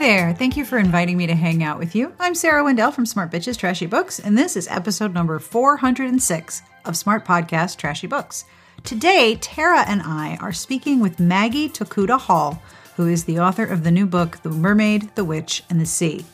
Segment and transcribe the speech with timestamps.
[0.00, 0.32] there.
[0.32, 2.14] Thank you for inviting me to hang out with you.
[2.18, 6.96] I'm Sarah Wendell from Smart Bitches Trashy Books, and this is episode number 406 of
[6.96, 8.46] Smart Podcast Trashy Books.
[8.82, 12.62] Today, Tara and I are speaking with Maggie Tokuda Hall,
[12.96, 16.24] who is the author of the new book, The Mermaid, the Witch, and the Sea.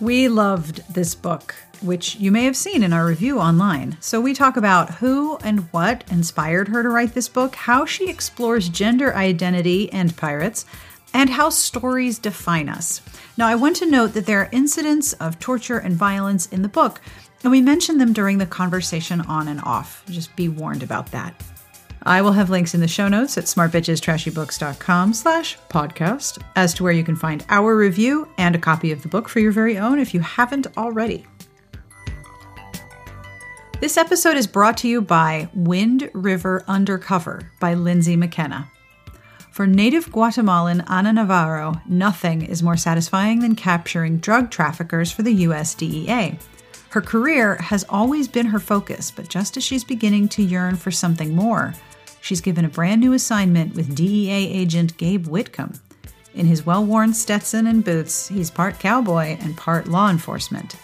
[0.00, 3.98] We loved this book, which you may have seen in our review online.
[4.00, 8.10] So, we talk about who and what inspired her to write this book, how she
[8.10, 10.66] explores gender identity and pirates,
[11.14, 13.00] and how stories define us.
[13.36, 16.68] Now, I want to note that there are incidents of torture and violence in the
[16.68, 17.00] book,
[17.42, 20.04] and we mention them during the conversation on and off.
[20.08, 21.34] Just be warned about that.
[22.04, 26.92] I will have links in the show notes at smartbitchestrashybooks.com slash podcast as to where
[26.92, 29.98] you can find our review and a copy of the book for your very own
[29.98, 31.24] if you haven't already.
[33.80, 38.70] This episode is brought to you by Wind River Undercover by Lindsay McKenna.
[39.52, 45.34] For native Guatemalan Ana Navarro, nothing is more satisfying than capturing drug traffickers for the
[45.46, 46.38] US DEA.
[46.88, 50.90] Her career has always been her focus, but just as she's beginning to yearn for
[50.90, 51.74] something more,
[52.22, 55.74] she's given a brand new assignment with DEA agent Gabe Whitcomb.
[56.34, 60.76] In his well worn Stetson and boots, he's part cowboy and part law enforcement.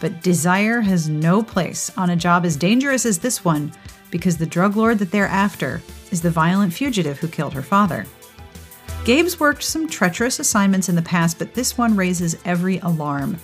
[0.00, 3.74] But desire has no place on a job as dangerous as this one
[4.10, 8.06] because the drug lord that they're after is the violent fugitive who killed her father.
[9.04, 13.38] Gabe's worked some treacherous assignments in the past, but this one raises every alarm.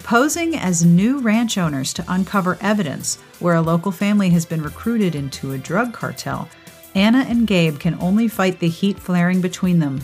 [0.00, 5.14] Posing as new ranch owners to uncover evidence where a local family has been recruited
[5.14, 6.48] into a drug cartel,
[6.94, 10.00] Anna and Gabe can only fight the heat flaring between them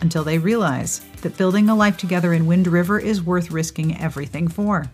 [0.00, 4.48] until they realize that building a life together in Wind River is worth risking everything
[4.48, 4.90] for.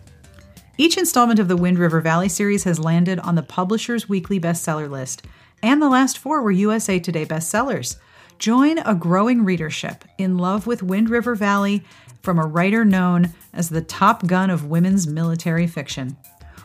[0.79, 4.89] Each installment of the Wind River Valley series has landed on the Publisher's Weekly bestseller
[4.89, 5.23] list,
[5.61, 7.97] and the last four were USA Today bestsellers.
[8.37, 11.83] Join a growing readership in love with Wind River Valley
[12.21, 16.15] from a writer known as the top gun of women's military fiction.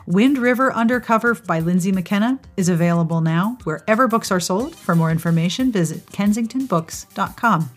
[0.05, 4.77] Wind River Undercover by Lindsay McKenna is available now wherever books are sold.
[4.77, 7.69] For more information, visit kensingtonbooks.com.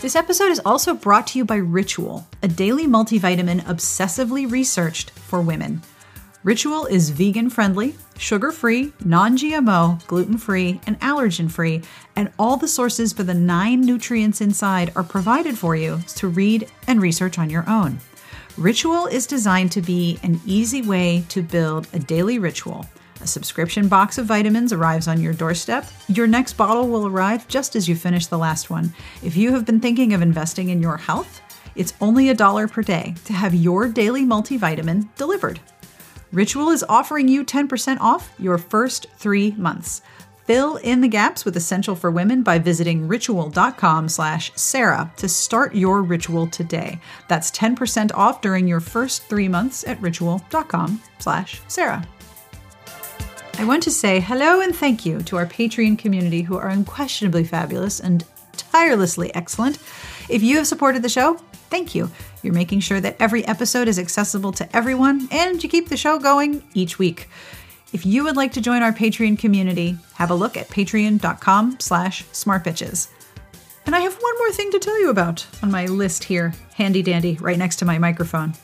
[0.00, 5.40] This episode is also brought to you by Ritual, a daily multivitamin obsessively researched for
[5.40, 5.82] women.
[6.44, 11.82] Ritual is vegan friendly, sugar free, non GMO, gluten free, and allergen free,
[12.14, 16.70] and all the sources for the nine nutrients inside are provided for you to read
[16.86, 17.98] and research on your own.
[18.56, 22.86] Ritual is designed to be an easy way to build a daily ritual.
[23.20, 25.86] A subscription box of vitamins arrives on your doorstep.
[26.08, 28.94] Your next bottle will arrive just as you finish the last one.
[29.22, 31.40] If you have been thinking of investing in your health,
[31.74, 35.60] it's only a dollar per day to have your daily multivitamin delivered.
[36.32, 40.02] Ritual is offering you 10% off your first three months.
[40.44, 45.74] Fill in the gaps with Essential for Women by visiting ritual.com slash Sarah to start
[45.74, 47.00] your ritual today.
[47.28, 52.06] That's 10% off during your first three months at ritual.com slash Sarah.
[53.58, 57.42] I want to say hello and thank you to our Patreon community who are unquestionably
[57.42, 59.78] fabulous and tirelessly excellent.
[60.28, 61.34] If you have supported the show,
[61.68, 62.08] thank you.
[62.44, 66.20] You're making sure that every episode is accessible to everyone and you keep the show
[66.20, 67.28] going each week.
[67.92, 72.24] If you would like to join our Patreon community, have a look at patreon.com slash
[72.26, 73.08] smartbitches.
[73.86, 77.02] And I have one more thing to tell you about on my list here, handy
[77.02, 78.54] dandy, right next to my microphone.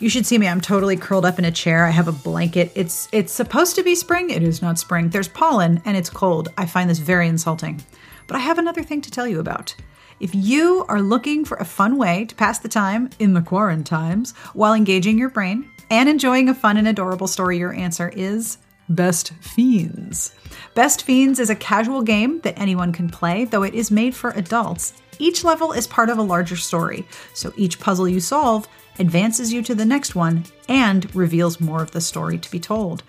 [0.00, 0.48] You should see me.
[0.48, 1.84] I'm totally curled up in a chair.
[1.84, 2.72] I have a blanket.
[2.74, 4.30] It's it's supposed to be spring.
[4.30, 5.10] It is not spring.
[5.10, 6.48] There's pollen and it's cold.
[6.56, 7.82] I find this very insulting.
[8.26, 9.74] But I have another thing to tell you about.
[10.18, 14.32] If you are looking for a fun way to pass the time in the quarantines
[14.54, 18.56] while engaging your brain and enjoying a fun and adorable story, your answer is
[18.88, 20.34] Best Fiends.
[20.74, 24.30] Best Fiends is a casual game that anyone can play, though it is made for
[24.30, 24.94] adults.
[25.18, 28.66] Each level is part of a larger story, so each puzzle you solve
[28.98, 33.02] advances you to the next one and reveals more of the story to be told.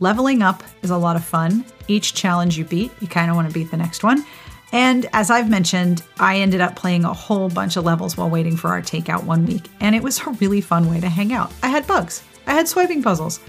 [0.00, 1.64] Leveling up is a lot of fun.
[1.88, 4.24] Each challenge you beat, you kind of want to beat the next one.
[4.72, 8.56] And as I've mentioned, I ended up playing a whole bunch of levels while waiting
[8.56, 11.52] for our takeout one week, and it was a really fun way to hang out.
[11.62, 13.40] I had bugs, I had swiping puzzles,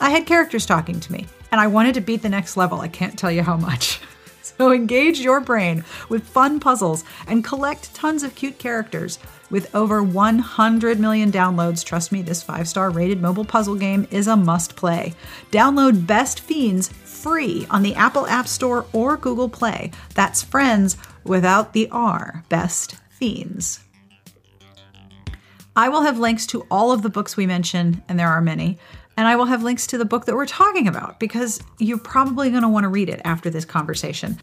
[0.00, 2.80] I had characters talking to me, and I wanted to beat the next level.
[2.80, 4.00] I can't tell you how much.
[4.42, 9.18] so engage your brain with fun puzzles and collect tons of cute characters.
[9.50, 14.26] With over 100 million downloads, trust me, this five star rated mobile puzzle game is
[14.26, 15.14] a must play.
[15.50, 19.90] Download Best Fiends free on the Apple App Store or Google Play.
[20.14, 23.80] That's friends without the R, Best Fiends.
[25.74, 28.78] I will have links to all of the books we mention, and there are many.
[29.16, 32.50] And I will have links to the book that we're talking about because you're probably
[32.50, 34.40] going to want to read it after this conversation.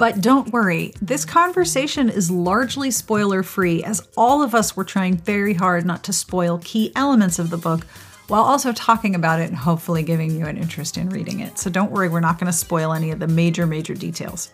[0.00, 5.18] But don't worry, this conversation is largely spoiler free, as all of us were trying
[5.18, 7.84] very hard not to spoil key elements of the book
[8.28, 11.58] while also talking about it and hopefully giving you an interest in reading it.
[11.58, 14.50] So don't worry, we're not going to spoil any of the major, major details.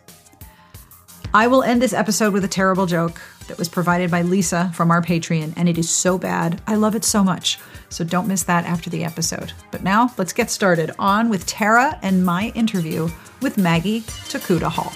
[1.33, 4.91] I will end this episode with a terrible joke that was provided by Lisa from
[4.91, 6.61] our Patreon, and it is so bad.
[6.67, 7.61] I love it so much.
[7.89, 9.53] So don't miss that after the episode.
[9.71, 13.09] But now let's get started on with Tara and my interview
[13.41, 14.93] with Maggie Tokuda Hall.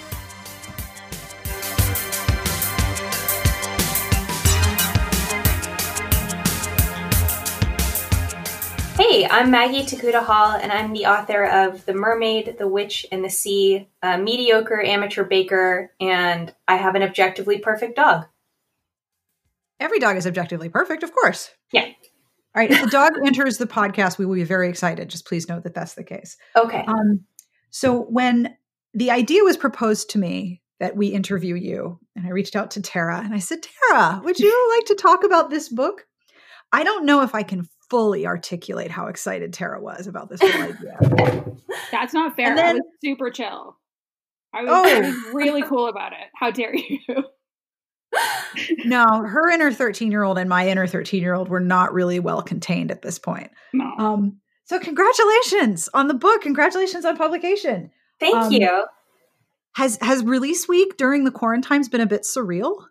[9.31, 13.31] I'm Maggie Tokuda Hall, and I'm the author of The Mermaid, The Witch, and the
[13.31, 18.27] Sea, a mediocre amateur baker, and I have an objectively perfect dog.
[19.79, 21.49] Every dog is objectively perfect, of course.
[21.71, 21.85] Yeah.
[21.85, 21.93] All
[22.57, 22.73] right.
[22.73, 25.09] If the dog enters the podcast, we will be very excited.
[25.09, 26.37] Just please note that that's the case.
[26.57, 26.85] Okay.
[26.89, 27.21] Um,
[27.71, 28.57] so when
[28.95, 32.83] the idea was proposed to me that we interview you, and I reached out to
[32.83, 36.09] Tara and I said, Tara, would you like to talk about this book?
[36.73, 40.63] I don't know if I can fully articulate how excited Tara was about this whole
[40.63, 41.45] idea.
[41.91, 42.55] That's not fair.
[42.55, 43.77] then- I was super chill.
[44.53, 44.85] I was, Oh.
[44.85, 46.29] I was really cool about it.
[46.35, 46.99] How dare you?
[48.85, 52.19] no, her inner 13 year old and my inner 13 year old were not really
[52.19, 53.51] well contained at this point.
[53.73, 53.93] No.
[53.99, 56.43] Um, so congratulations on the book.
[56.43, 57.91] Congratulations on publication.
[58.19, 58.85] Thank um, you.
[59.77, 62.87] Has has release week during the quarantines been a bit surreal?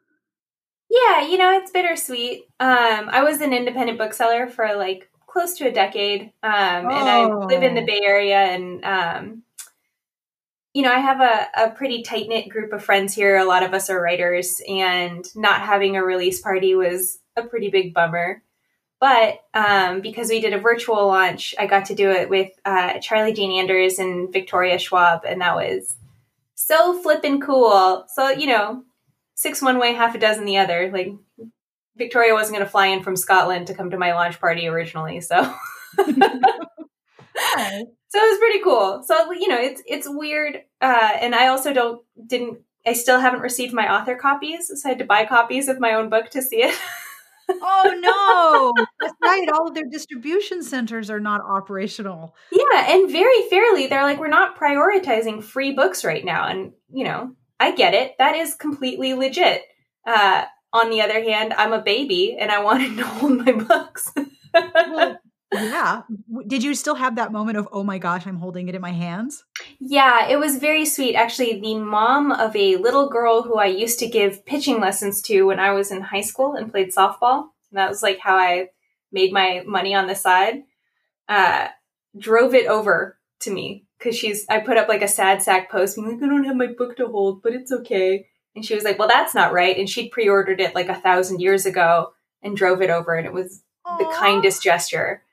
[0.90, 2.46] Yeah, you know, it's bittersweet.
[2.60, 7.26] Um, I was an independent bookseller for like close to a decade, um, and I
[7.26, 7.86] live in the Oh.
[7.86, 9.44] Bay Area, and um,
[10.74, 13.38] you know, I have a, a pretty tight knit group of friends here.
[13.38, 17.70] A lot of us are writers, and not having a release party was a pretty
[17.70, 18.42] big bummer.
[19.00, 23.00] But um, because we did a virtual launch, I got to do it with uh,
[23.00, 25.96] Charlie Jane Anders and Victoria Schwab, and that was
[26.56, 28.06] so flippin' cool.
[28.14, 28.84] So you know,
[29.40, 30.92] six one way, half a dozen the other.
[30.92, 31.14] Like
[31.98, 35.22] Victoria wasn't going to fly in from Scotland to come to my launch party originally,
[35.22, 35.42] so
[35.98, 39.02] so it was pretty cool.
[39.06, 42.60] So you know, it's it's weird, uh, and I also don't didn't.
[42.86, 45.94] I still haven't received my author copies, so I had to buy copies of my
[45.94, 46.78] own book to see it.
[47.50, 49.48] oh no, that's right.
[49.50, 52.36] All of their distribution centers are not operational.
[52.52, 57.06] yeah, and very fairly, they're like, we're not prioritizing free books right now, and you
[57.06, 58.16] know, I get it.
[58.18, 59.64] That is completely legit.
[60.06, 64.12] Uh, on the other hand, I'm a baby, and I wanted to hold my books.
[64.54, 65.20] Well,
[65.54, 66.04] yeah.
[66.48, 68.92] Did you still have that moment of, oh my gosh, I'm holding it in my
[68.92, 69.44] hands?
[69.80, 71.16] Yeah, it was very sweet.
[71.16, 75.44] Actually, the mom of a little girl who I used to give pitching lessons to
[75.44, 78.70] when I was in high school and played softball, and that was like how I
[79.12, 80.64] made my money on the side,
[81.28, 81.70] uh,
[82.18, 85.96] drove it over to me because she's, I put up like a sad sack post,
[85.96, 88.28] being like, I don't have my book to hold, but it's okay.
[88.56, 89.78] And she was like, well, that's not right.
[89.78, 93.28] And she'd pre ordered it like a thousand years ago and drove it over, and
[93.28, 95.24] it was the kindest gesture.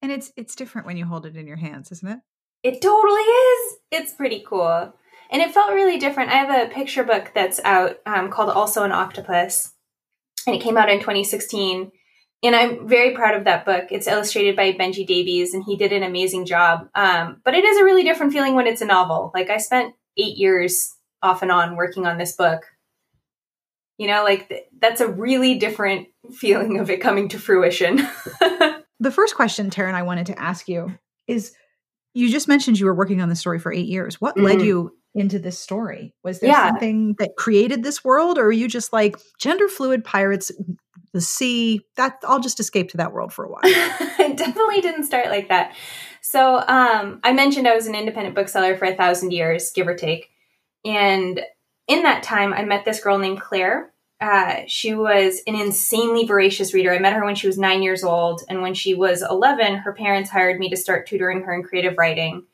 [0.00, 2.18] And it's it's different when you hold it in your hands, isn't it?
[2.62, 3.76] It totally is.
[3.90, 4.92] It's pretty cool.
[5.30, 6.30] And it felt really different.
[6.30, 9.72] I have a picture book that's out um, called Also an Octopus,
[10.46, 11.92] and it came out in 2016.
[12.44, 13.84] And I'm very proud of that book.
[13.90, 16.88] It's illustrated by Benji Davies, and he did an amazing job.
[16.94, 19.30] Um, but it is a really different feeling when it's a novel.
[19.32, 22.62] Like, I spent eight years off and on working on this book.
[23.98, 28.06] You know, like, th- that's a really different feeling of it coming to fruition.
[29.00, 30.96] The first question, Tara and I wanted to ask you
[31.26, 31.52] is
[32.14, 34.20] you just mentioned you were working on the story for eight years.
[34.20, 34.64] What led Mhm.
[34.64, 36.14] you into this story?
[36.22, 36.68] Was there Yeah.
[36.68, 40.52] something that created this world, or were you just like gender fluid pirates,
[41.12, 41.80] the sea?
[41.96, 43.60] That I'll just escape to that world for a while.
[43.64, 45.74] it definitely didn't start like that.
[46.20, 49.94] So um, I mentioned I was an independent bookseller for a thousand years, give or
[49.94, 50.30] take.
[50.84, 51.40] And
[51.88, 53.92] in that time, I met this girl named Claire.
[54.20, 56.92] Uh, she was an insanely voracious reader.
[56.92, 59.92] I met her when she was nine years old, and when she was 11, her
[59.92, 62.44] parents hired me to start tutoring her in creative writing.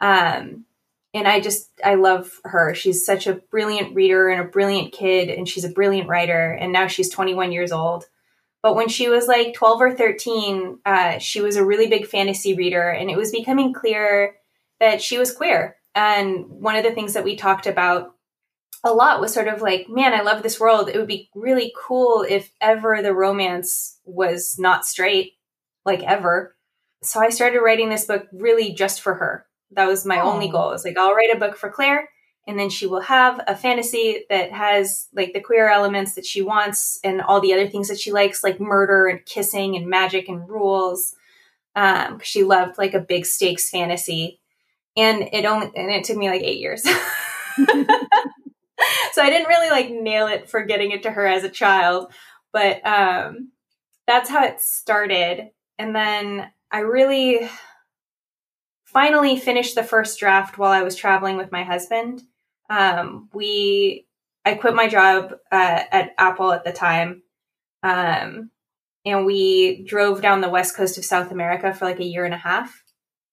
[0.00, 0.66] Um,
[1.16, 2.74] and I just, I love her.
[2.74, 6.52] She's such a brilliant reader and a brilliant kid, and she's a brilliant writer.
[6.52, 8.04] And now she's 21 years old.
[8.62, 12.54] But when she was like 12 or 13, uh, she was a really big fantasy
[12.54, 14.34] reader, and it was becoming clear
[14.78, 15.76] that she was queer.
[15.94, 18.14] And one of the things that we talked about
[18.84, 20.90] a lot was sort of like, man, I love this world.
[20.90, 25.32] It would be really cool if ever the romance was not straight,
[25.86, 26.54] like ever.
[27.02, 29.46] So I started writing this book really just for her.
[29.72, 30.72] That was my only goal.
[30.72, 32.08] It's like, I'll write a book for Claire,
[32.46, 36.42] and then she will have a fantasy that has like the queer elements that she
[36.42, 40.28] wants and all the other things that she likes, like murder and kissing and magic
[40.28, 41.16] and rules.
[41.74, 44.40] Um, she loved like a big stakes fantasy,
[44.96, 46.82] and it only and it took me like eight years.
[49.12, 52.12] so I didn't really like nail it for getting it to her as a child,
[52.52, 53.50] but um,
[54.06, 55.50] that's how it started.
[55.78, 57.48] And then I really
[58.96, 62.22] finally finished the first draft while I was traveling with my husband.
[62.70, 64.06] Um, we,
[64.46, 67.22] I quit my job uh, at Apple at the time,
[67.82, 68.50] um,
[69.04, 72.32] and we drove down the west coast of South America for like a year and
[72.32, 72.82] a half.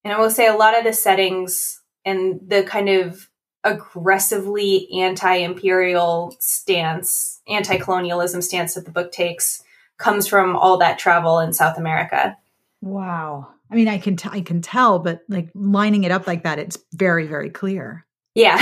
[0.03, 3.29] And I will say a lot of the settings and the kind of
[3.63, 9.63] aggressively anti-imperial stance, anti-colonialism stance that the book takes
[9.98, 12.38] comes from all that travel in South America.
[12.82, 13.52] Wow.
[13.74, 16.60] I mean, I can t- I can tell, but like lining it up like that,
[16.60, 18.06] it's very very clear.
[18.36, 18.58] Yeah.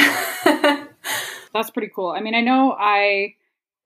[1.53, 2.11] That's pretty cool.
[2.11, 3.35] I mean, I know I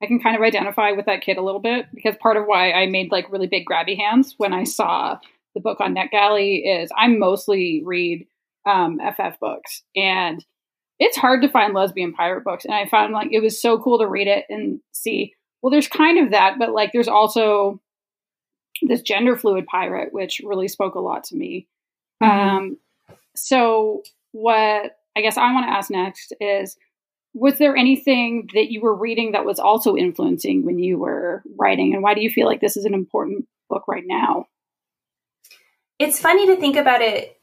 [0.00, 2.70] I can kind of identify with that kid a little bit because part of why
[2.70, 5.18] I made like really big grabby hands when I saw
[5.54, 8.26] the book on NetGalley is I mostly read
[8.66, 10.44] um, FF books and
[10.98, 13.98] it's hard to find lesbian pirate books and i found like it was so cool
[13.98, 17.80] to read it and see well there's kind of that but like there's also
[18.82, 21.66] this gender fluid pirate which really spoke a lot to me
[22.22, 22.56] mm-hmm.
[22.56, 22.78] um
[23.34, 24.02] so
[24.32, 26.76] what i guess i want to ask next is
[27.34, 31.94] was there anything that you were reading that was also influencing when you were writing
[31.94, 34.46] and why do you feel like this is an important book right now
[35.98, 37.38] it's funny to think about it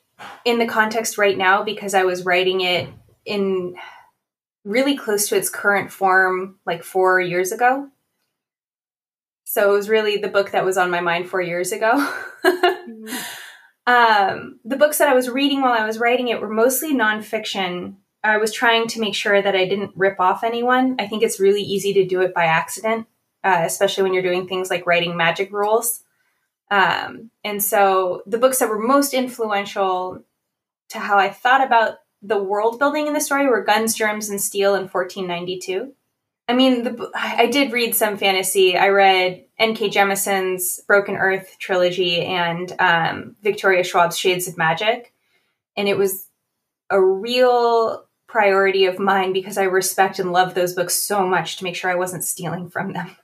[0.46, 2.90] in the context right now because i was writing it
[3.26, 3.76] in
[4.66, 7.90] really close to its current form like four years ago.
[9.44, 11.92] So it was really the book that was on my mind four years ago.
[12.44, 13.16] mm-hmm.
[13.88, 17.96] um, the books that I was reading while I was writing it were mostly nonfiction.
[18.24, 20.96] I was trying to make sure that I didn't rip off anyone.
[21.00, 23.08] I think it's really easy to do it by accident,
[23.44, 26.04] uh, especially when you're doing things like writing magic rules.
[26.72, 30.24] Um, and so the books that were most influential
[30.90, 34.42] to how I thought about the world building in the story were Guns, Germs, and
[34.42, 35.94] Steel in 1492.
[36.48, 38.78] I mean, the, I did read some fantasy.
[38.78, 39.90] I read N.K.
[39.90, 45.14] Jemisin's Broken Earth trilogy and um, Victoria Schwab's Shades of Magic.
[45.78, 46.28] And it was
[46.90, 51.64] a real priority of mine because I respect and love those books so much to
[51.64, 53.16] make sure I wasn't stealing from them.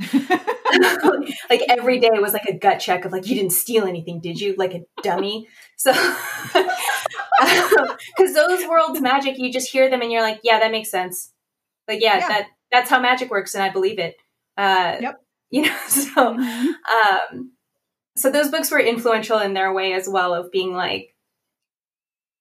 [1.50, 4.40] like every day was like a gut check of like you didn't steal anything did
[4.40, 5.92] you like a dummy so
[6.52, 11.30] because those worlds magic you just hear them and you're like yeah that makes sense
[11.86, 12.28] like yeah, yeah.
[12.28, 14.16] that that's how magic works and i believe it.
[14.56, 15.20] Uh yep.
[15.50, 17.36] you know so mm-hmm.
[17.36, 17.52] um
[18.16, 21.14] so those books were influential in their way as well of being like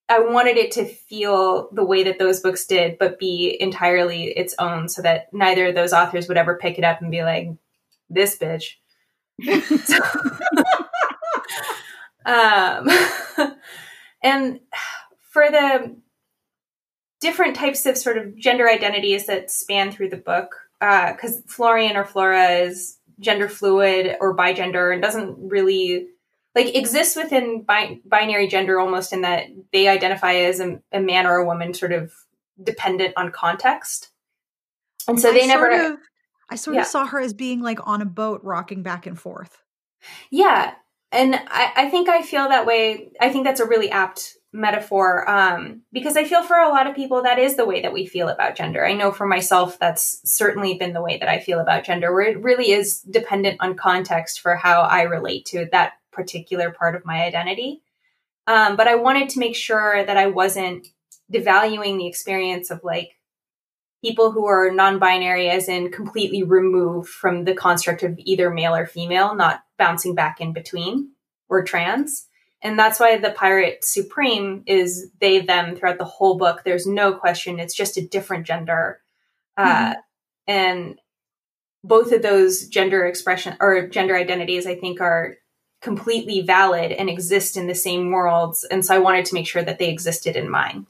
[0.09, 4.55] i wanted it to feel the way that those books did but be entirely its
[4.59, 7.47] own so that neither of those authors would ever pick it up and be like
[8.09, 8.73] this bitch.
[12.25, 12.87] Um
[14.23, 14.61] and
[15.31, 15.97] for the
[17.23, 21.97] different types of sort of gender identities that span through the book, because uh, Florian
[21.97, 26.07] or Flora is gender fluid or bigender and doesn't really
[26.53, 31.25] like exists within bi- binary gender almost in that they identify as a, a, man
[31.25, 32.11] or a woman sort of
[32.61, 34.09] dependent on context.
[35.07, 35.99] And so they I never sort of,
[36.49, 36.81] i sort yeah.
[36.81, 39.63] of saw her as being like on a boat rocking back and forth.
[40.29, 40.73] Yeah.
[41.11, 45.27] And I, I think i feel that way i think that's a really apt metaphor
[45.29, 48.05] um, because I feel for a lot of people that is the way that we
[48.05, 48.85] feel about gender.
[48.85, 52.27] I know for myself that's certainly been the way that I feel about gender, where
[52.27, 57.03] it really is dependent on context for how I relate to that particular part of
[57.03, 57.81] my identity.
[58.45, 60.87] Um, but I wanted to make sure that I wasn't
[61.31, 63.17] devaluing the experience of like
[64.03, 68.85] people who are non-binary as in completely removed from the construct of either male or
[68.85, 71.09] female, not bouncing back in between
[71.49, 72.27] or trans.
[72.63, 76.61] And that's why the pirate supreme is they, them throughout the whole book.
[76.63, 77.59] There's no question.
[77.59, 79.01] It's just a different gender.
[79.57, 79.91] Uh, mm-hmm.
[79.91, 79.95] Uh,
[80.47, 80.99] and
[81.83, 85.35] both of those gender expression or gender identities, I think, are
[85.81, 88.65] completely valid and exist in the same worlds.
[88.71, 90.87] And so I wanted to make sure that they existed in mine.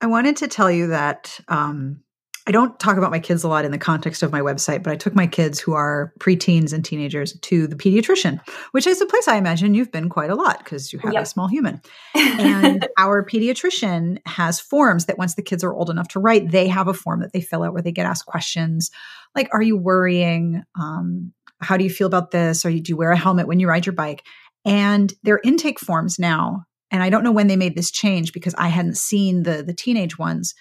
[0.00, 2.02] I wanted to tell you that um,
[2.50, 4.92] I don't talk about my kids a lot in the context of my website, but
[4.92, 8.40] I took my kids who are preteens and teenagers to the pediatrician,
[8.72, 11.22] which is a place I imagine you've been quite a lot because you have yep.
[11.22, 11.80] a small human.
[12.16, 16.66] and our pediatrician has forms that once the kids are old enough to write, they
[16.66, 18.90] have a form that they fill out where they get asked questions
[19.36, 20.64] like, Are you worrying?
[20.76, 22.66] Um, how do you feel about this?
[22.66, 24.24] Or do you wear a helmet when you ride your bike?
[24.64, 28.56] And their intake forms now, and I don't know when they made this change because
[28.58, 30.56] I hadn't seen the the teenage ones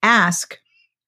[0.00, 0.58] ask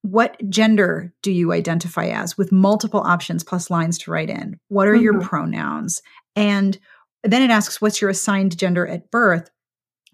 [0.06, 4.58] what gender do you identify as with multiple options plus lines to write in?
[4.68, 5.02] What are mm-hmm.
[5.02, 6.00] your pronouns?
[6.36, 6.78] And
[7.24, 9.50] then it asks, what's your assigned gender at birth?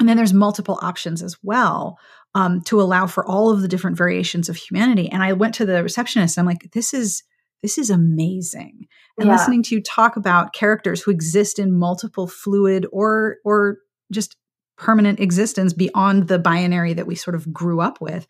[0.00, 1.99] And then there's multiple options as well
[2.34, 5.11] um, to allow for all of the different variations of humanity.
[5.11, 6.38] And I went to the receptionist.
[6.38, 7.22] I'm like, this is
[7.62, 8.87] this is amazing.
[9.18, 9.34] And yeah.
[9.34, 13.78] listening to you talk about characters who exist in multiple fluid or or
[14.11, 14.37] just
[14.78, 18.26] permanent existence beyond the binary that we sort of grew up with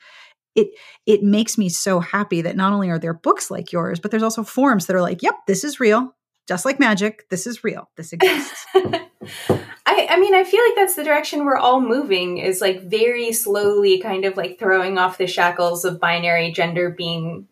[0.54, 0.68] it
[1.06, 4.22] it makes me so happy that not only are there books like yours but there's
[4.22, 6.14] also forums that are like yep this is real
[6.48, 10.96] just like magic this is real this exists I, I mean i feel like that's
[10.96, 15.26] the direction we're all moving is like very slowly kind of like throwing off the
[15.26, 17.48] shackles of binary gender being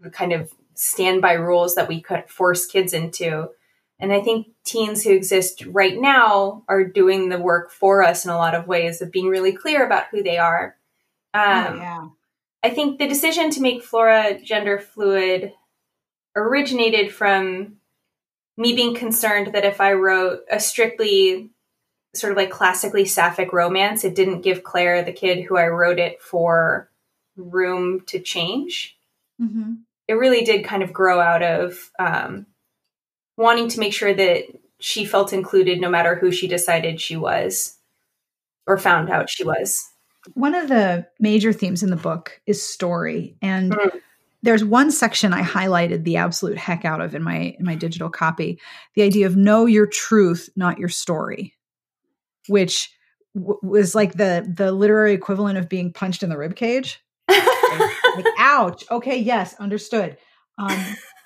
[0.00, 3.50] the kind of standby rules that we could force kids into
[4.00, 8.30] and I think teens who exist right now are doing the work for us in
[8.30, 10.76] a lot of ways of being really clear about who they are.
[11.34, 12.08] Oh, um, oh, yeah.
[12.62, 15.52] I think the decision to make Flora gender fluid
[16.36, 17.76] originated from
[18.56, 21.50] me being concerned that if I wrote a strictly
[22.14, 25.98] sort of like classically sapphic romance, it didn't give Claire, the kid who I wrote
[25.98, 26.90] it for,
[27.36, 28.98] room to change.
[29.40, 29.74] Mm-hmm.
[30.08, 32.46] It really did kind of grow out of um,
[33.36, 34.44] wanting to make sure that
[34.80, 37.76] she felt included no matter who she decided she was
[38.66, 39.89] or found out she was.
[40.34, 43.36] One of the major themes in the book is story.
[43.40, 43.74] And
[44.42, 48.10] there's one section I highlighted the absolute heck out of in my in my digital
[48.10, 48.60] copy.
[48.94, 51.54] The idea of know your truth, not your story,
[52.48, 52.90] which
[53.34, 57.02] w- was like the the literary equivalent of being punched in the rib cage.
[57.28, 57.44] like,
[58.16, 58.84] like, ouch.
[58.90, 60.16] Okay, yes, understood.
[60.58, 60.78] Um,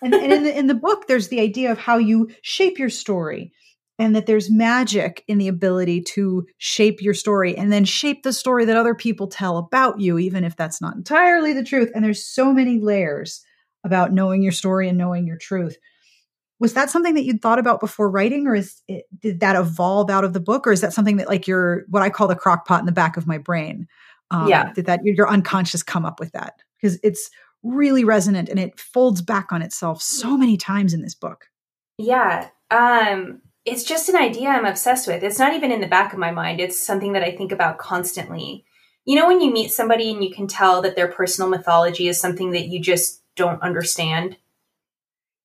[0.03, 2.91] and, and in the in the book, there's the idea of how you shape your
[2.91, 3.53] story,
[3.99, 8.33] and that there's magic in the ability to shape your story and then shape the
[8.33, 11.91] story that other people tell about you, even if that's not entirely the truth.
[11.95, 13.45] And there's so many layers
[13.85, 15.77] about knowing your story and knowing your truth.
[16.59, 20.09] Was that something that you'd thought about before writing, or is it, did that evolve
[20.09, 22.37] out of the book, or is that something that like your what I call the
[22.37, 23.87] crock pot in the back of my brain?
[24.31, 26.55] Um, yeah, did that your unconscious come up with that?
[26.81, 27.29] Because it's
[27.63, 31.47] really resonant and it folds back on itself so many times in this book.
[31.99, 32.49] Yeah.
[32.71, 35.23] Um, it's just an idea I'm obsessed with.
[35.23, 36.61] It's not even in the back of my mind.
[36.61, 38.65] It's something that I think about constantly.
[39.05, 42.21] You know, when you meet somebody and you can tell that their personal mythology is
[42.21, 44.37] something that you just don't understand?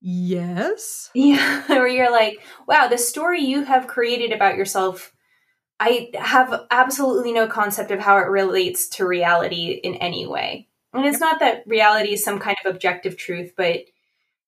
[0.01, 1.10] Yes.
[1.15, 1.63] Yeah.
[1.67, 5.13] Where you're like, wow, the story you have created about yourself,
[5.79, 10.67] I have absolutely no concept of how it relates to reality in any way.
[10.93, 13.82] And it's not that reality is some kind of objective truth, but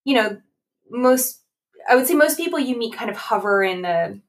[0.03, 0.41] you know,
[0.89, 1.41] most
[1.89, 4.21] I would say most people you meet kind of hover in the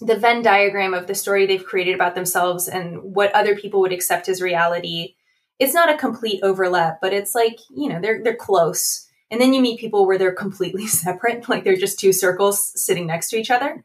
[0.00, 3.92] the Venn diagram of the story they've created about themselves and what other people would
[3.92, 5.14] accept as reality.
[5.58, 9.08] It's not a complete overlap, but it's like, you know, they're they're close.
[9.30, 13.06] And then you meet people where they're completely separate, like they're just two circles sitting
[13.06, 13.84] next to each other.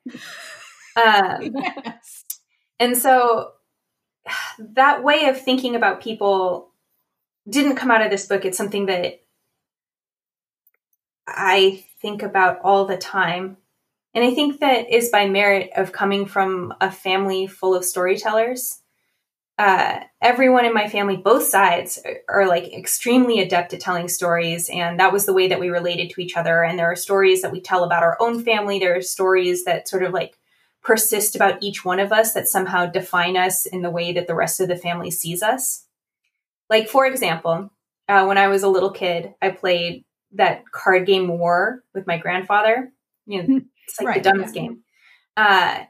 [0.96, 2.26] Um, yes.
[2.80, 3.52] And so
[4.60, 6.72] that way of thinking about people
[7.50, 8.46] didn't come out of this book.
[8.46, 9.22] It's something that
[11.28, 13.58] I think about all the time.
[14.14, 18.82] And I think that is by merit of coming from a family full of storytellers.
[19.58, 24.70] Uh, everyone in my family, both sides, are, like extremely adept at telling stories.
[24.70, 26.64] And that was the way that we related to each other.
[26.64, 28.80] And there are stories that we tell about our own family.
[28.80, 30.38] There are stories that sort of like
[30.82, 34.36] persist about each one of us that somehow define us in the way that the
[34.36, 35.86] rest of the family sees us.
[36.70, 37.72] Like, for example,
[38.08, 42.18] uh, when I was a little kid, I played that card game War with my
[42.18, 42.92] grandfather.
[43.26, 43.58] You know, hmm.
[43.88, 44.62] it's like right, the dumbest yeah.
[44.62, 44.84] game.
[45.38, 45.84] Uh,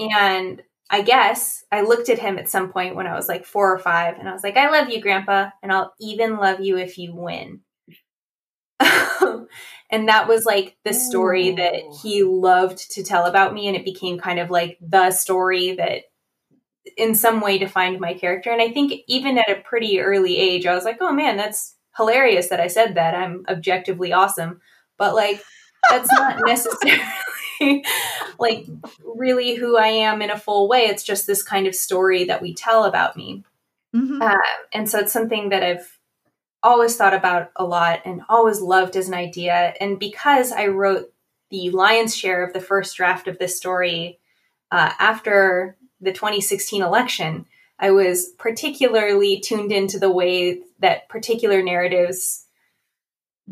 [0.00, 3.72] and I guess I looked at him at some point when I was like four
[3.72, 6.76] or five, and I was like, I love you, Grandpa, and I'll even love you
[6.78, 7.60] if you win.
[8.80, 11.56] and that was like the story Ooh.
[11.56, 15.76] that he loved to tell about me, and it became kind of like the story
[15.76, 16.02] that
[16.96, 18.50] in some way defined my character.
[18.50, 21.76] And I think even at a pretty early age, I was like, oh man, that's
[22.00, 23.14] hilarious that I said that.
[23.14, 24.60] I'm objectively awesome.
[24.98, 25.42] But like,
[25.88, 27.84] that's not necessarily
[28.38, 28.66] like
[29.04, 30.86] really who I am in a full way.
[30.86, 33.44] It's just this kind of story that we tell about me.
[33.94, 34.22] Mm-hmm.
[34.22, 34.36] Uh,
[34.72, 35.98] and so it's something that I've
[36.62, 39.74] always thought about a lot and always loved as an idea.
[39.80, 41.12] And because I wrote
[41.50, 44.20] the lion's share of the first draft of this story
[44.70, 47.46] uh, after the 2016 election,
[47.80, 52.44] I was particularly tuned into the way that particular narratives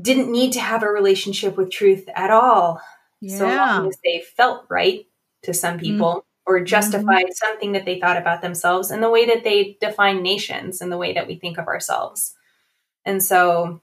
[0.01, 2.81] didn't need to have a relationship with truth at all.
[3.21, 3.39] Yeah.
[3.39, 5.07] So long as they felt right
[5.45, 5.81] to some mm-hmm.
[5.81, 6.23] people mm.
[6.47, 7.33] or justified mm-hmm.
[7.33, 10.99] something that they thought about themselves and the way that they define nations and the
[10.99, 12.35] way that we think of ourselves.
[13.07, 13.81] And so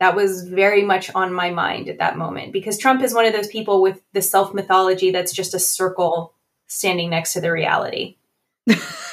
[0.00, 3.34] that was very much on my mind at that moment because Trump is one of
[3.34, 6.32] those people with the self mythology that's just a circle
[6.66, 8.16] standing next to the reality.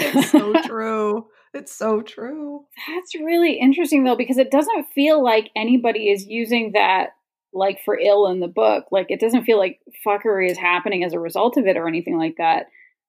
[0.00, 1.26] It's so true.
[1.52, 2.64] It's so true.
[2.88, 7.10] That's really interesting though, because it doesn't feel like anybody is using that
[7.52, 8.84] like for ill in the book.
[8.92, 12.16] Like it doesn't feel like fuckery is happening as a result of it or anything
[12.16, 12.66] like that.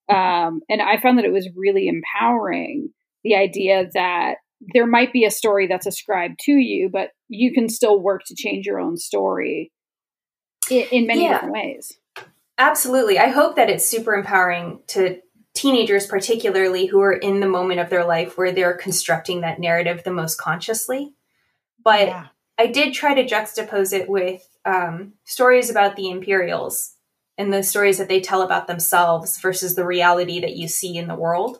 [0.10, 2.90] Um, and I found that it was really empowering
[3.24, 4.38] the idea that
[4.74, 8.36] there might be a story that's ascribed to you, but you can still work to
[8.36, 9.72] change your own story
[10.70, 11.34] in, in many yeah.
[11.34, 11.94] different ways.
[12.58, 13.18] Absolutely.
[13.18, 15.18] I hope that it's super empowering to
[15.54, 20.04] teenagers, particularly who are in the moment of their life where they're constructing that narrative
[20.04, 21.14] the most consciously.
[21.84, 22.28] But yeah.
[22.58, 26.96] I did try to juxtapose it with um, stories about the Imperials
[27.38, 31.08] and the stories that they tell about themselves versus the reality that you see in
[31.08, 31.60] the world.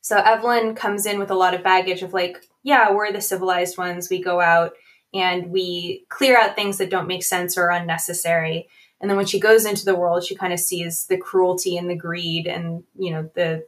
[0.00, 3.78] So Evelyn comes in with a lot of baggage of like, yeah, we're the civilized
[3.78, 4.08] ones.
[4.10, 4.72] We go out
[5.14, 8.68] and we clear out things that don't make sense or unnecessary.
[9.00, 11.88] And then when she goes into the world, she kind of sees the cruelty and
[11.90, 13.66] the greed and, you know, the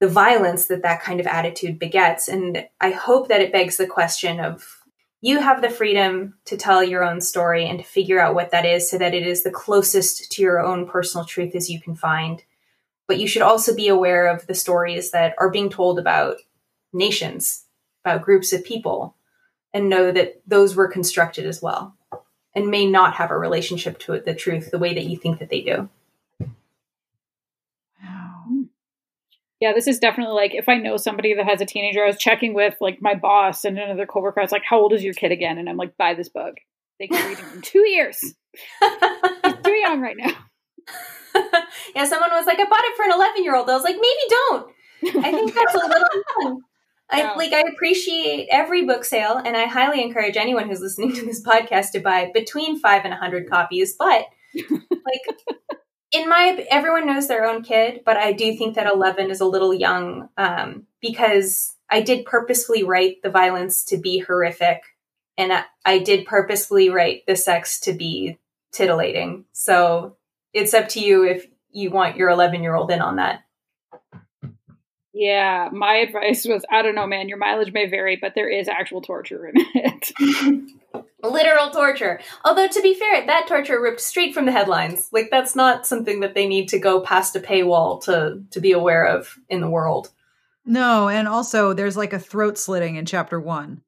[0.00, 2.28] the violence that that kind of attitude begets.
[2.28, 4.84] And I hope that it begs the question of
[5.20, 8.64] you have the freedom to tell your own story and to figure out what that
[8.64, 11.96] is so that it is the closest to your own personal truth as you can
[11.96, 12.44] find.
[13.08, 16.36] But you should also be aware of the stories that are being told about
[16.92, 17.64] nations,
[18.04, 19.16] about groups of people,
[19.74, 21.97] and know that those were constructed as well
[22.58, 25.38] and may not have a relationship to it, the truth the way that you think
[25.38, 25.88] that they do.
[29.60, 32.18] Yeah, this is definitely like if I know somebody that has a teenager, I was
[32.18, 34.40] checking with like my boss and another coworker.
[34.40, 36.54] I was like, "How old is your kid again?" And I'm like, "Buy this book.
[37.00, 38.20] They can read it in two years.
[38.20, 40.30] He's too young right now."
[41.94, 43.96] yeah, someone was like, "I bought it for an 11 year old." I was like,
[43.96, 46.08] "Maybe don't." I think that's a little
[46.40, 46.60] young.
[47.10, 51.24] I like I appreciate every book sale and I highly encourage anyone who's listening to
[51.24, 55.22] this podcast to buy between 5 and a 100 copies, but like
[56.12, 59.46] in my everyone knows their own kid, but I do think that 11 is a
[59.46, 64.82] little young um, because I did purposefully write the violence to be horrific
[65.38, 68.38] and I, I did purposefully write the sex to be
[68.72, 69.44] titillating.
[69.52, 70.16] So
[70.52, 73.40] it's up to you if you want your 11 year old in on that.
[75.18, 78.68] Yeah, my advice was I don't know, man, your mileage may vary, but there is
[78.68, 80.12] actual torture in it.
[81.24, 82.20] Literal torture.
[82.44, 85.08] Although, to be fair, that torture ripped straight from the headlines.
[85.10, 88.70] Like, that's not something that they need to go past a paywall to, to be
[88.70, 90.12] aware of in the world.
[90.64, 93.82] No, and also there's like a throat slitting in chapter one.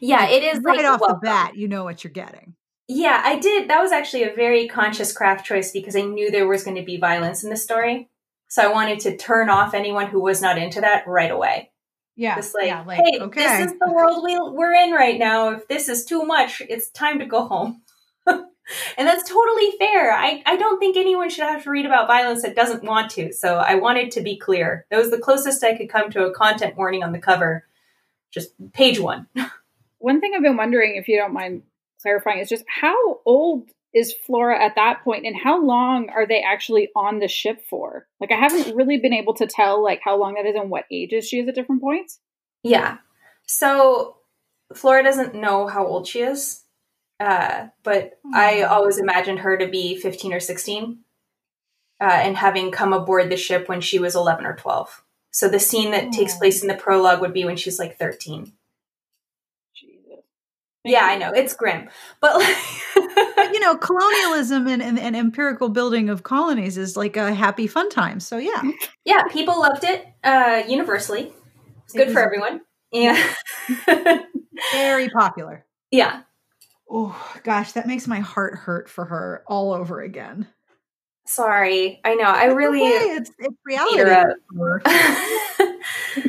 [0.00, 1.18] Yeah, it is right like, off welcome.
[1.22, 1.56] the um, bat.
[1.56, 2.54] You know what you're getting.
[2.86, 3.68] Yeah, I did.
[3.68, 6.84] That was actually a very conscious craft choice because I knew there was going to
[6.84, 8.08] be violence in the story.
[8.48, 11.70] So I wanted to turn off anyone who was not into that right away.
[12.16, 12.34] Yeah.
[12.34, 13.42] Just like, yeah, like hey, okay.
[13.42, 15.50] this is the world we, we're in right now.
[15.50, 17.82] If this is too much, it's time to go home.
[18.26, 20.12] and that's totally fair.
[20.12, 23.32] I, I don't think anyone should have to read about violence that doesn't want to.
[23.32, 24.86] So I wanted to be clear.
[24.90, 27.64] That was the closest I could come to a content warning on the cover.
[28.32, 29.28] Just page one.
[29.98, 31.62] one thing I've been wondering, if you don't mind
[32.02, 36.40] clarifying, is just how old is Flora at that point and how long are they
[36.40, 38.06] actually on the ship for?
[38.20, 40.84] Like I haven't really been able to tell like how long that is and what
[40.90, 42.20] ages she is at different points.
[42.62, 42.98] Yeah.
[43.46, 44.16] So
[44.74, 46.64] Flora doesn't know how old she is.
[47.20, 48.34] Uh, but mm.
[48.34, 51.00] I always imagined her to be 15 or 16
[52.00, 55.02] uh, and having come aboard the ship when she was 11 or 12.
[55.30, 56.12] So the scene that mm.
[56.12, 58.52] takes place in the prologue would be when she's like 13.
[59.74, 60.24] Jesus.
[60.84, 61.88] Yeah, I know it's grim,
[62.20, 62.56] but, like
[63.58, 67.90] you know, colonialism and, and, and, empirical building of colonies is like a happy fun
[67.90, 68.20] time.
[68.20, 68.62] So yeah,
[69.04, 71.32] yeah, people loved it uh, universally.
[71.82, 72.60] It's good it for everyone.
[72.92, 73.20] Yeah,
[74.72, 75.66] very popular.
[75.90, 76.22] Yeah.
[76.88, 80.46] Oh gosh, that makes my heart hurt for her all over again.
[81.26, 82.26] Sorry, I know.
[82.26, 83.16] I really okay.
[83.16, 83.96] it's it's reality.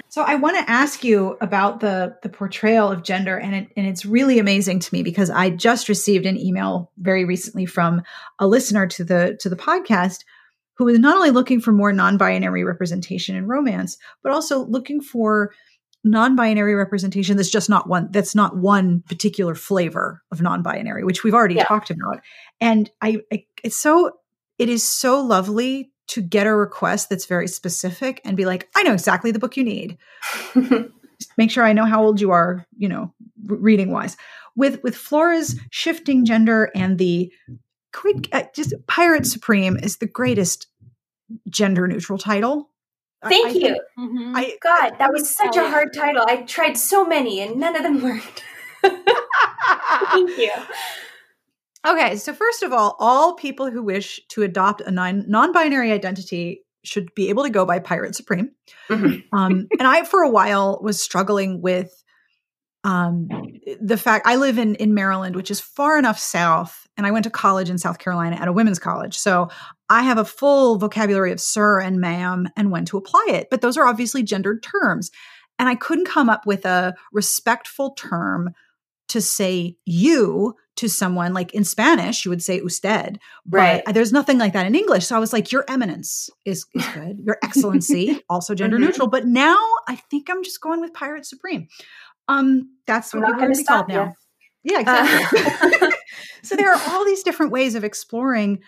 [0.09, 3.85] so I want to ask you about the the portrayal of gender, and it, and
[3.85, 8.01] it's really amazing to me because I just received an email very recently from
[8.39, 10.23] a listener to the to the podcast
[10.77, 15.53] who is not only looking for more non-binary representation in romance, but also looking for
[16.03, 21.33] non-binary representation that's just not one that's not one particular flavor of non-binary which we've
[21.33, 21.65] already yeah.
[21.65, 22.21] talked about
[22.61, 24.11] and I, I it's so
[24.57, 28.83] it is so lovely to get a request that's very specific and be like, I
[28.83, 29.97] know exactly the book you need.
[31.37, 33.13] make sure I know how old you are, you know,
[33.45, 34.17] reading wise.
[34.55, 37.31] With with Flora's shifting gender and the
[38.31, 40.67] uh, just Pirate Supreme is the greatest
[41.49, 42.69] gender neutral title.
[43.23, 43.79] Thank I, you.
[43.97, 44.35] I, mm-hmm.
[44.35, 46.25] I God, that was such a hard title.
[46.27, 48.43] I tried so many and none of them worked.
[48.81, 50.51] Thank you.
[51.87, 56.63] Okay, so first of all, all people who wish to adopt a non binary identity
[56.83, 58.51] should be able to go by Pirate Supreme.
[58.89, 59.19] Mm-hmm.
[59.37, 62.03] Um, and I, for a while, was struggling with
[62.83, 63.29] um,
[63.79, 67.25] the fact I live in in Maryland, which is far enough south, and I went
[67.25, 69.49] to college in South Carolina at a women's college, so
[69.89, 73.49] I have a full vocabulary of sir and ma'am and when to apply it.
[73.51, 75.11] But those are obviously gendered terms,
[75.59, 78.51] and I couldn't come up with a respectful term
[79.09, 83.83] to say you to someone like in Spanish, you would say usted, right.
[83.85, 85.05] but there's nothing like that in English.
[85.05, 87.19] So I was like, your eminence is, is good.
[87.19, 88.85] Your excellency, also gender mm-hmm.
[88.85, 89.07] neutral.
[89.07, 91.67] But now I think I'm just going with pirate supreme.
[92.29, 93.95] Um, that's what people are going to be called you.
[93.95, 94.13] now.
[94.63, 95.89] Yeah, exactly.
[95.89, 95.91] Uh.
[96.43, 98.59] so there are all these different ways of exploring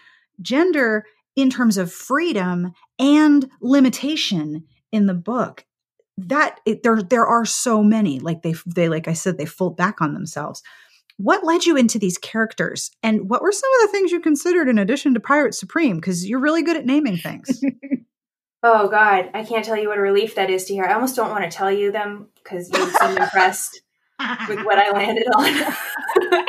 [0.42, 1.06] gender
[1.38, 5.66] in terms of freedom and limitation in the book
[6.18, 9.78] that it, there there are so many like they they like I said they fold
[9.78, 10.62] back on themselves.
[11.22, 14.68] What led you into these characters, and what were some of the things you considered
[14.68, 15.98] in addition to Pirate Supreme?
[15.98, 17.64] Because you're really good at naming things.
[18.64, 20.86] oh God, I can't tell you what a relief that is to hear.
[20.86, 23.82] I almost don't want to tell you them because you seem impressed
[24.48, 26.46] with what I landed on.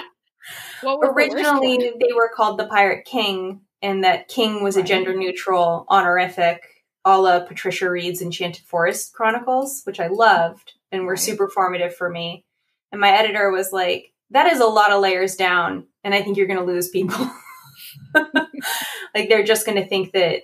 [1.05, 5.87] Originally, the they were called the Pirate King, and that King was a gender neutral
[5.89, 6.63] honorific
[7.05, 12.09] a la Patricia Wrede's Enchanted Forest Chronicles, which I loved and were super formative for
[12.09, 12.45] me.
[12.91, 16.37] And my editor was like, that is a lot of layers down, and I think
[16.37, 17.31] you're going to lose people.
[19.14, 20.42] like they're just going to think that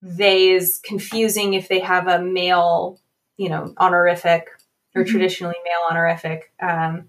[0.00, 3.00] they is confusing if they have a male,
[3.36, 4.48] you know, honorific
[4.94, 5.10] or mm-hmm.
[5.10, 6.52] traditionally male honorific.
[6.60, 7.08] Um,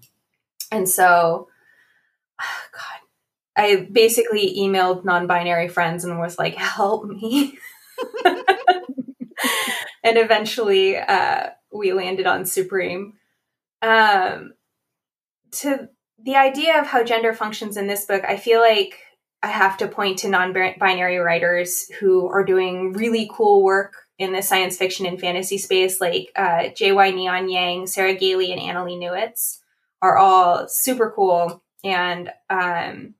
[0.70, 1.48] and so,
[2.40, 3.00] oh God,
[3.56, 7.58] I basically emailed non-binary friends and was like, "Help me."
[8.24, 13.14] and eventually uh, we landed on Supreme.
[13.80, 14.54] Um,
[15.60, 15.88] to
[16.22, 18.98] the idea of how gender functions in this book, I feel like
[19.42, 24.32] I have to point to non binary writers who are doing really cool work in
[24.32, 27.10] the science fiction and fantasy space, like uh, J.Y.
[27.10, 29.58] Neon Yang, Sarah Gailey, and Annalee Newitz
[30.00, 31.62] are all super cool.
[31.82, 33.14] And um,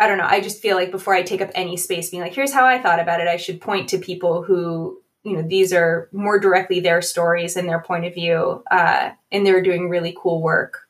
[0.00, 0.26] I don't know.
[0.26, 2.80] I just feel like before I take up any space being like, here's how I
[2.80, 6.80] thought about it, I should point to people who, you know, these are more directly
[6.80, 10.88] their stories and their point of view, uh, and they're doing really cool work.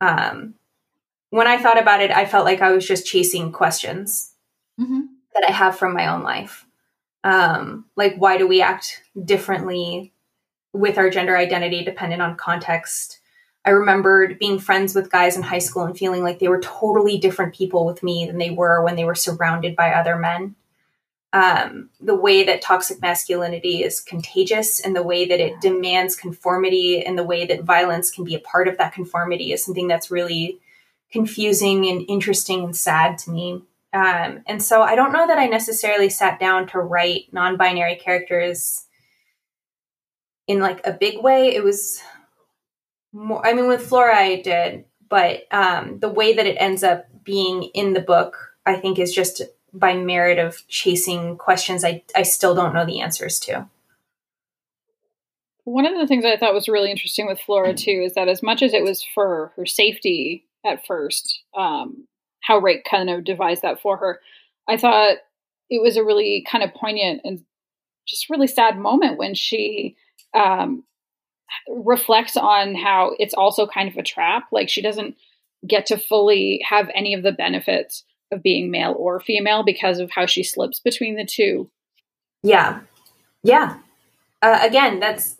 [0.00, 0.54] Um,
[1.30, 4.32] when I thought about it, I felt like I was just chasing questions
[4.80, 5.02] mm-hmm.
[5.34, 6.66] that I have from my own life.
[7.24, 10.12] Um, like, why do we act differently
[10.72, 13.20] with our gender identity dependent on context?
[13.64, 17.16] I remembered being friends with guys in high school and feeling like they were totally
[17.18, 20.56] different people with me than they were when they were surrounded by other men.
[21.34, 27.02] Um, the way that toxic masculinity is contagious and the way that it demands conformity
[27.02, 30.10] and the way that violence can be a part of that conformity is something that's
[30.10, 30.58] really
[31.10, 33.62] confusing and interesting and sad to me.
[33.94, 37.96] Um, and so I don't know that I necessarily sat down to write non binary
[37.96, 38.84] characters
[40.46, 41.54] in like a big way.
[41.54, 42.02] It was
[43.12, 47.04] more i mean with flora i did but um, the way that it ends up
[47.22, 49.42] being in the book i think is just
[49.72, 53.68] by merit of chasing questions i, I still don't know the answers to
[55.64, 58.42] one of the things i thought was really interesting with flora too is that as
[58.42, 62.06] much as it was for her safety at first um,
[62.40, 64.20] how Rake kind of devised that for her
[64.68, 65.16] i thought
[65.70, 67.44] it was a really kind of poignant and
[68.06, 69.96] just really sad moment when she
[70.34, 70.84] um,
[71.68, 74.44] reflects on how it's also kind of a trap.
[74.52, 75.16] Like she doesn't
[75.66, 80.10] get to fully have any of the benefits of being male or female because of
[80.10, 81.70] how she slips between the two.
[82.42, 82.80] Yeah.
[83.42, 83.78] Yeah.
[84.40, 85.36] Uh, again, that's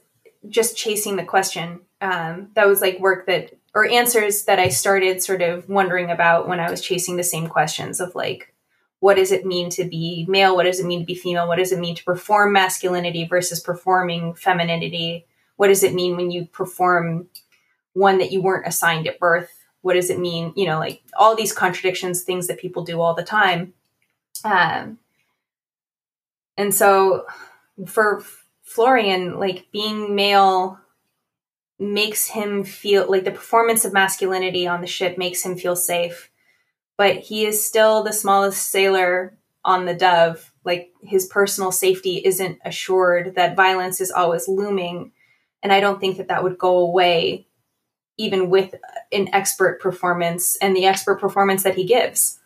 [0.49, 1.81] just chasing the question.
[2.01, 6.49] Um, that was like work that, or answers that I started sort of wondering about
[6.49, 8.53] when I was chasing the same questions of like,
[9.01, 10.55] what does it mean to be male?
[10.55, 11.49] What does it mean to be female?
[11.49, 15.27] What does it mean to perform masculinity versus performing femininity?
[15.63, 17.29] what does it mean when you perform
[17.93, 20.53] one that you weren't assigned at birth what does it mean?
[20.57, 23.75] You know like all these contradictions things that people do all the time.
[24.45, 24.99] Um,
[26.57, 27.27] and so
[27.87, 28.23] for
[28.63, 30.79] florian like being male
[31.83, 36.31] makes him feel like the performance of masculinity on the ship makes him feel safe.
[36.97, 40.53] But he is still the smallest sailor on the dove.
[40.65, 45.13] Like his personal safety isn't assured that violence is always looming.
[45.63, 47.49] And I don't think that that would go away
[48.19, 48.75] even with
[49.11, 52.39] an expert performance and the expert performance that he gives.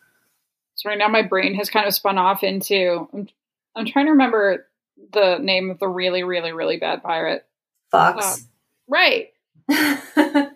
[0.75, 3.29] So right now my brain has kind of spun off into I'm,
[3.75, 4.69] I'm trying to remember
[5.13, 7.47] the name of the really really really bad pirate.
[7.91, 8.39] Fox.
[8.39, 8.49] Um,
[8.89, 9.29] right.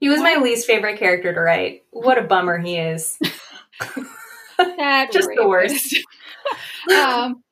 [0.00, 1.84] he was my least favorite character to write.
[1.90, 3.18] What a bummer he is.
[5.12, 5.96] Just the worst.
[6.96, 7.42] um,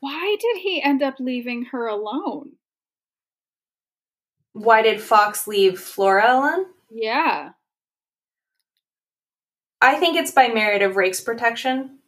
[0.00, 2.52] why did he end up leaving her alone?
[4.54, 6.66] Why did Fox leave Flora alone?
[6.90, 7.50] Yeah.
[9.82, 11.98] I think it's by merit of Rake's protection.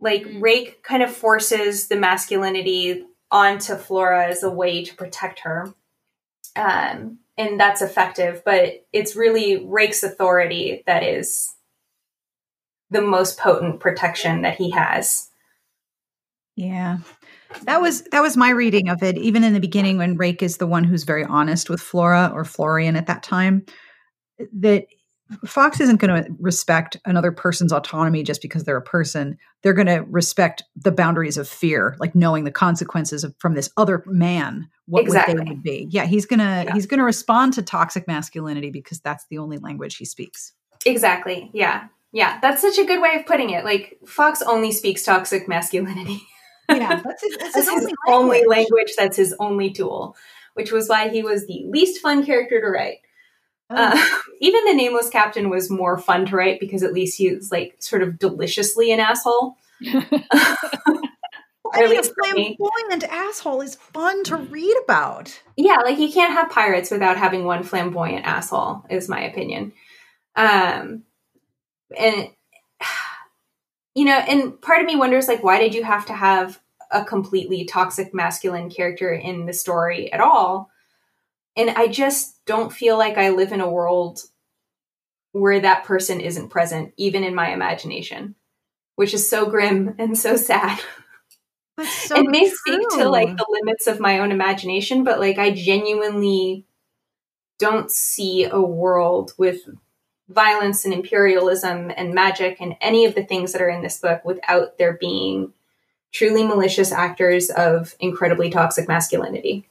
[0.00, 0.40] Like mm-hmm.
[0.40, 5.72] Rake kind of forces the masculinity onto Flora as a way to protect her.
[6.56, 11.54] Um, and that's effective, but it's really Rake's authority that is
[12.90, 15.28] the most potent protection that he has.
[16.56, 16.98] Yeah.
[17.62, 19.16] That was that was my reading of it.
[19.18, 22.44] Even in the beginning, when Rake is the one who's very honest with Flora or
[22.44, 23.64] Florian at that time,
[24.52, 24.86] that
[25.46, 29.36] Fox isn't going to respect another person's autonomy just because they're a person.
[29.62, 33.70] They're going to respect the boundaries of fear, like knowing the consequences of, from this
[33.76, 34.68] other man.
[34.86, 35.34] What exactly.
[35.34, 35.86] would they would be?
[35.90, 36.72] Yeah, he's gonna yeah.
[36.72, 40.54] he's gonna respond to toxic masculinity because that's the only language he speaks.
[40.86, 41.50] Exactly.
[41.52, 41.88] Yeah.
[42.12, 42.38] Yeah.
[42.40, 43.64] That's such a good way of putting it.
[43.64, 46.22] Like Fox only speaks toxic masculinity.
[46.68, 47.96] yeah, that's his, that's his, his only, language.
[48.08, 48.92] only language.
[48.96, 50.16] That's his only tool,
[50.54, 52.98] which was why he was the least fun character to write.
[53.70, 53.76] Oh.
[53.76, 57.76] Uh, even the nameless captain was more fun to write because at least he's like
[57.78, 59.56] sort of deliciously an asshole.
[61.72, 65.38] I mean, a flamboyant asshole is fun to read about.
[65.56, 69.72] Yeah, like you can't have pirates without having one flamboyant asshole, is my opinion.
[70.34, 71.02] Um,
[71.96, 72.30] and
[73.98, 76.60] you know, and part of me wonders, like, why did you have to have
[76.92, 80.70] a completely toxic masculine character in the story at all?
[81.56, 84.20] And I just don't feel like I live in a world
[85.32, 88.36] where that person isn't present, even in my imagination,
[88.94, 90.78] which is so grim and so sad.
[91.84, 92.56] So it may true.
[92.56, 96.66] speak to like the limits of my own imagination, but like I genuinely
[97.58, 99.62] don't see a world with
[100.28, 104.24] violence and imperialism and magic and any of the things that are in this book
[104.24, 105.52] without there being
[106.12, 109.66] truly malicious actors of incredibly toxic masculinity.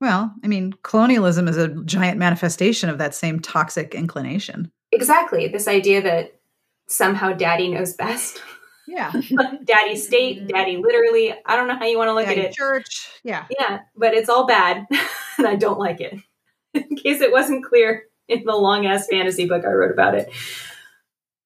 [0.00, 4.70] Well, I mean, colonialism is a giant manifestation of that same toxic inclination.
[4.90, 5.48] Exactly.
[5.48, 6.34] This idea that
[6.88, 8.42] somehow daddy knows best.
[8.86, 9.12] Yeah.
[9.64, 11.34] daddy state, daddy literally.
[11.46, 12.54] I don't know how you want to look daddy at it.
[12.54, 13.08] Church.
[13.22, 13.46] Yeah.
[13.58, 13.80] Yeah.
[13.96, 14.86] But it's all bad.
[15.38, 16.18] and I don't like it.
[16.74, 20.30] In case it wasn't clear in the long ass fantasy book I wrote about it.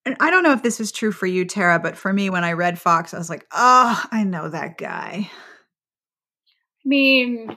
[0.05, 2.45] And I don't know if this is true for you, Tara, but for me, when
[2.45, 5.29] I read Fox, I was like, oh, I know that guy.
[5.29, 7.57] I mean,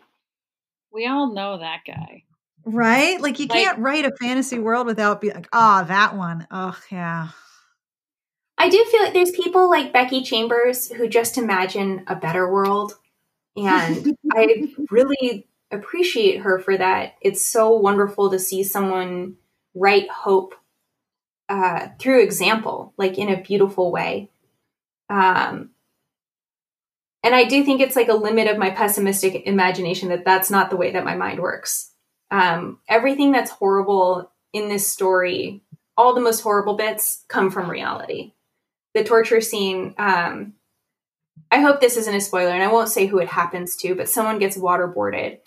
[0.91, 2.23] we all know that guy.
[2.65, 3.21] Right?
[3.21, 6.47] Like you like, can't write a fantasy world without being like, oh, that one.
[6.49, 7.29] Oh, yeah.
[8.57, 12.95] I do feel like there's people like Becky Chambers who just imagine a better world.
[13.55, 17.15] And I really appreciate her for that.
[17.21, 19.35] It's so wonderful to see someone
[19.73, 20.55] write hope
[21.47, 24.29] uh, through example, like in a beautiful way.
[25.09, 25.71] Um,
[27.23, 30.69] and I do think it's like a limit of my pessimistic imagination that that's not
[30.69, 31.91] the way that my mind works.
[32.31, 35.63] Um, everything that's horrible in this story,
[35.97, 38.33] all the most horrible bits come from reality.
[38.93, 40.53] The torture scene, um,
[41.51, 44.09] I hope this isn't a spoiler, and I won't say who it happens to, but
[44.09, 45.39] someone gets waterboarded.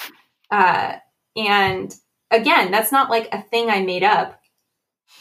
[0.50, 0.96] Uh,
[1.37, 1.94] and
[2.31, 4.42] again, that's not like a thing I made up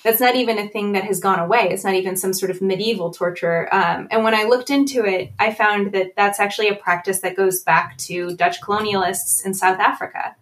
[0.04, 1.70] that's not even a thing that has gone away.
[1.70, 3.74] It's not even some sort of medieval torture.
[3.74, 7.36] Um, and when I looked into it, I found that that's actually a practice that
[7.36, 10.36] goes back to Dutch colonialists in South Africa.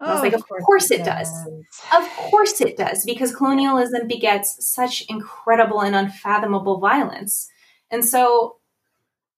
[0.00, 1.30] Oh, I was like, of, of course, course, it does.
[1.30, 1.48] does.
[1.94, 7.48] Of course it does, because colonialism begets such incredible and unfathomable violence.
[7.90, 8.56] And so,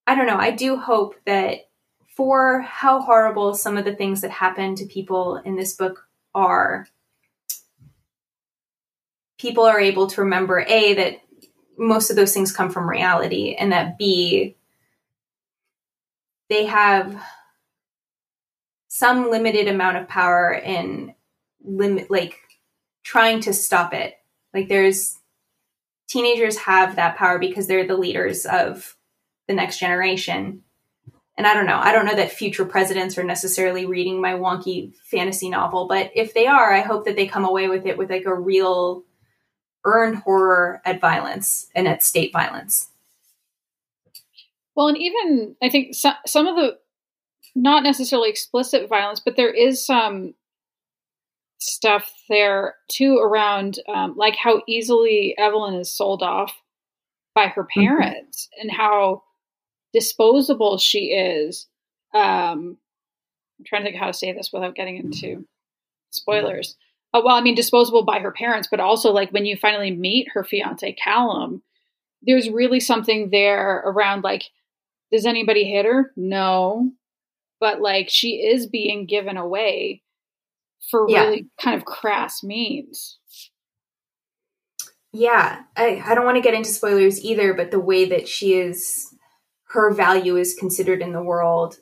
[0.07, 1.69] I don't know, I do hope that
[2.15, 6.87] for how horrible some of the things that happen to people in this book are,
[9.37, 11.21] people are able to remember a that
[11.77, 14.55] most of those things come from reality and that b
[16.49, 17.21] they have
[18.87, 21.13] some limited amount of power in
[21.63, 22.39] limit like
[23.03, 24.13] trying to stop it.
[24.53, 25.17] Like there's
[26.07, 28.95] teenagers have that power because they're the leaders of
[29.47, 30.61] the next generation
[31.37, 34.93] and i don't know i don't know that future presidents are necessarily reading my wonky
[34.95, 38.09] fantasy novel but if they are i hope that they come away with it with
[38.09, 39.03] like a real
[39.85, 42.89] earned horror at violence and at state violence.
[44.75, 46.77] Well, and even I think some, some of the
[47.55, 50.33] not necessarily explicit violence, but there is some
[51.59, 56.51] stuff there too around um, like how easily Evelyn is sold off
[57.33, 57.79] by her mm-hmm.
[57.79, 58.67] parents mm-hmm.
[58.67, 59.23] and how
[59.95, 61.67] disposable she is.
[62.13, 62.77] Um,
[63.57, 65.47] I'm trying to think how to say this without getting into
[66.11, 66.75] spoilers
[67.15, 70.27] uh, well, I mean, disposable by her parents, but also like when you finally meet
[70.33, 71.63] her fiance Callum,
[72.21, 74.43] there's really something there around like,
[75.13, 76.11] does anybody hit her?
[76.17, 76.91] No.
[77.61, 80.01] But like she is being given away
[80.91, 81.23] for Yeah.
[81.25, 83.17] really kind of crass means.
[85.13, 88.55] Yeah, I, I don't want to get into spoilers either, but the way that she
[88.55, 89.14] is,
[89.75, 91.77] her value is considered in the world,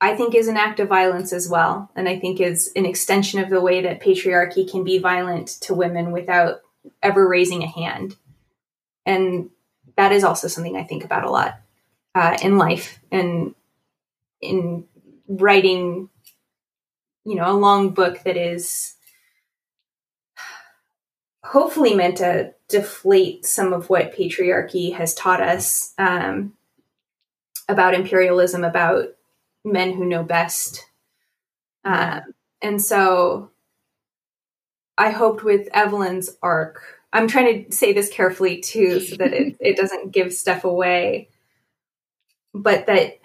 [0.00, 1.90] I think is an act of violence as well.
[1.96, 5.74] And I think is an extension of the way that patriarchy can be violent to
[5.74, 6.60] women without
[7.02, 8.16] ever raising a hand.
[9.06, 9.50] And
[9.96, 11.60] that is also something I think about a lot
[12.14, 13.54] uh, in life and
[14.40, 14.84] in
[15.28, 16.08] writing,
[17.24, 18.94] you know, a long book that is
[21.44, 26.54] hopefully meant to deflate some of what patriarchy has taught us um,
[27.68, 29.08] about imperialism, about
[29.64, 30.86] men who know best.
[31.84, 33.50] Um, and so
[34.96, 36.82] I hoped with Evelyn's arc,
[37.12, 41.28] I'm trying to say this carefully too, so that it, it doesn't give stuff away,
[42.54, 43.18] but that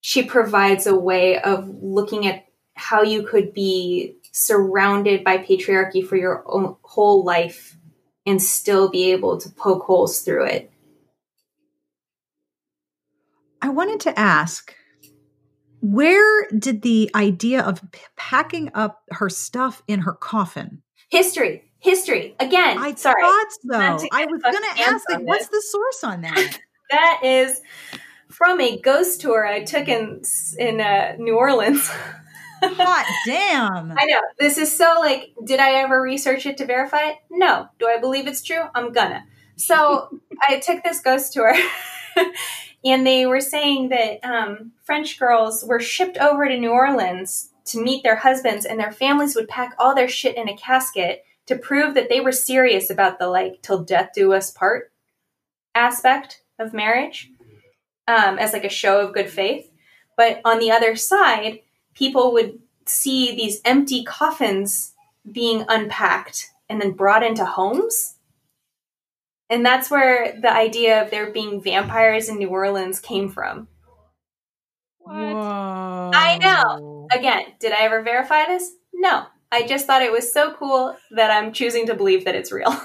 [0.00, 6.16] she provides a way of looking at how you could be surrounded by patriarchy for
[6.16, 6.44] your
[6.82, 7.76] whole life
[8.24, 10.69] and still be able to poke holes through it.
[13.62, 14.74] I wanted to ask
[15.80, 20.82] where did the idea of p- packing up her stuff in her coffin?
[21.10, 22.36] History, history.
[22.38, 23.22] Again, I sorry.
[23.22, 23.46] thought
[23.98, 24.08] so.
[24.12, 26.58] I was going to ask, like, what's the source on that?
[26.90, 27.60] That is
[28.30, 30.22] from a ghost tour I took in
[30.58, 31.88] in uh, New Orleans.
[32.62, 33.92] Hot damn.
[33.92, 34.20] I know.
[34.40, 37.16] This is so like, did I ever research it to verify it?
[37.30, 37.68] No.
[37.78, 38.64] Do I believe it's true?
[38.74, 39.24] I'm gonna.
[39.54, 41.54] So I took this ghost tour
[42.84, 47.82] and they were saying that um, French girls were shipped over to New Orleans to
[47.82, 51.56] meet their husbands and their families would pack all their shit in a casket to
[51.56, 54.92] prove that they were serious about the like till death do us part
[55.74, 57.30] aspect of marriage
[58.08, 59.70] um, as like a show of good faith.
[60.16, 61.60] But on the other side,
[61.94, 64.94] people would see these empty coffins
[65.30, 68.16] being unpacked and then brought into homes.
[69.50, 73.66] And that's where the idea of there being vampires in New Orleans came from.
[74.98, 75.16] What?
[75.16, 76.10] Whoa.
[76.14, 77.08] I know.
[77.12, 78.70] Again, did I ever verify this?
[78.94, 79.26] No.
[79.50, 82.70] I just thought it was so cool that I'm choosing to believe that it's real.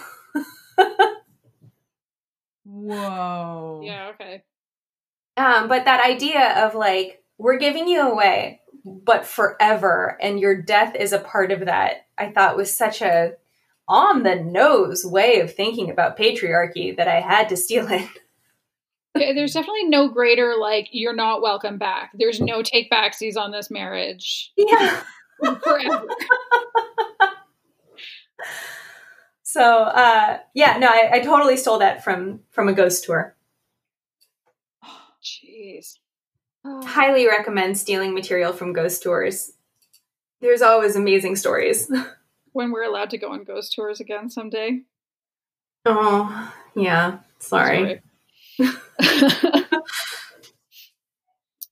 [2.64, 3.82] Whoa.
[3.84, 4.44] Yeah, okay.
[5.38, 10.96] Um, but that idea of like, we're giving you away, but forever, and your death
[10.96, 13.34] is a part of that, I thought was such a
[13.88, 18.08] on the nose way of thinking about patriarchy that I had to steal it.
[19.18, 22.12] Yeah, there's definitely no greater like you're not welcome back.
[22.16, 25.02] There's no take backsies on this marriage Yeah.
[25.64, 26.06] forever.
[29.56, 33.38] So uh, yeah, no, I, I totally stole that from from a ghost tour.
[35.24, 35.94] Jeez.
[36.66, 36.86] Oh.
[36.86, 39.54] Highly recommend stealing material from ghost tours.
[40.42, 41.90] There's always amazing stories.
[42.56, 44.80] When we're allowed to go on ghost tours again someday.
[45.86, 47.20] Oh, yeah.
[47.40, 48.02] Sorry.
[48.58, 48.72] Sorry.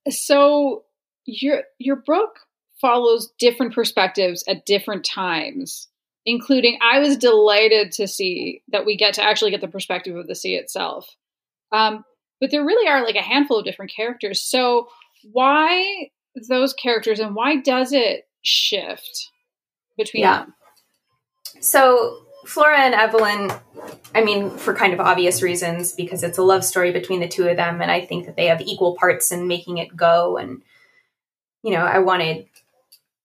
[0.09, 0.83] so
[1.25, 2.39] your your book
[2.81, 5.87] follows different perspectives at different times,
[6.25, 10.27] including I was delighted to see that we get to actually get the perspective of
[10.27, 11.07] the sea itself.
[11.71, 12.03] Um,
[12.41, 14.43] but there really are like a handful of different characters.
[14.43, 14.89] So
[15.31, 16.09] why
[16.49, 19.29] those characters and why does it shift
[19.97, 20.39] between Yeah.
[20.39, 20.53] them?
[21.59, 23.51] So Flora and Evelyn,
[24.13, 27.47] I mean, for kind of obvious reasons, because it's a love story between the two
[27.47, 30.37] of them, and I think that they have equal parts in making it go.
[30.37, 30.61] And,
[31.63, 32.47] you know, I wanted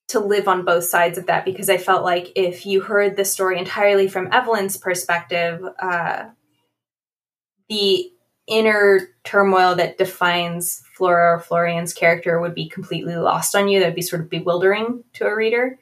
[0.09, 3.25] to live on both sides of that because I felt like if you heard the
[3.25, 6.27] story entirely from Evelyn's perspective, uh,
[7.69, 8.11] the
[8.47, 13.81] inner turmoil that defines Flora or Florian's character would be completely lost on you.
[13.81, 15.79] That would be sort of bewildering to a reader.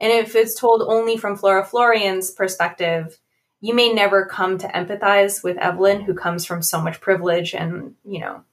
[0.00, 3.18] And if it's told only from Flora Florian's perspective,
[3.60, 7.94] you may never come to empathize with Evelyn, who comes from so much privilege and,
[8.04, 8.44] you know,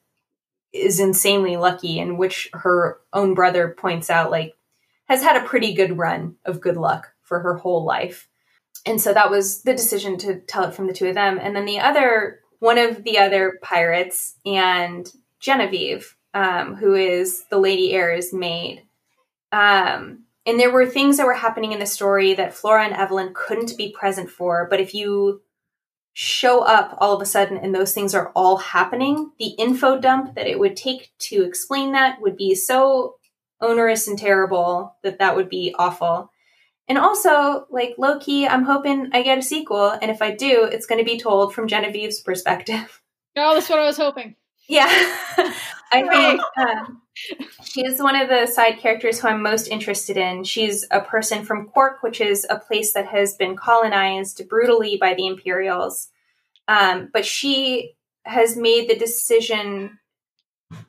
[0.73, 4.55] is insanely lucky, and which her own brother points out, like,
[5.07, 8.27] has had a pretty good run of good luck for her whole life.
[8.85, 11.39] And so that was the decision to tell it from the two of them.
[11.41, 17.59] And then the other, one of the other pirates and Genevieve, um, who is the
[17.59, 18.83] Lady Heir's maid.
[19.51, 23.31] Um, and there were things that were happening in the story that Flora and Evelyn
[23.33, 24.67] couldn't be present for.
[24.69, 25.41] But if you
[26.13, 30.35] show up all of a sudden and those things are all happening, the info dump
[30.35, 33.15] that it would take to explain that would be so
[33.59, 36.31] onerous and terrible that that would be awful.
[36.87, 40.65] And also, like low key, I'm hoping I get a sequel, and if I do,
[40.65, 43.01] it's going to be told from Genevieve's perspective.
[43.35, 44.35] Oh, that's what I was hoping.
[44.69, 44.85] Yeah,
[45.91, 47.01] I think um,
[47.63, 50.43] she's one of the side characters who I'm most interested in.
[50.43, 55.13] She's a person from Quark, which is a place that has been colonized brutally by
[55.13, 56.09] the Imperials.
[56.67, 59.99] Um, but she has made the decision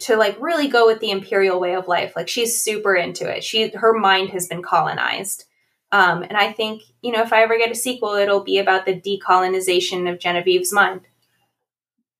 [0.00, 2.14] to like really go with the imperial way of life.
[2.16, 3.44] Like she's super into it.
[3.44, 5.44] She her mind has been colonized.
[5.92, 8.86] Um, and I think, you know, if I ever get a sequel, it'll be about
[8.86, 11.02] the decolonization of Genevieve's mind.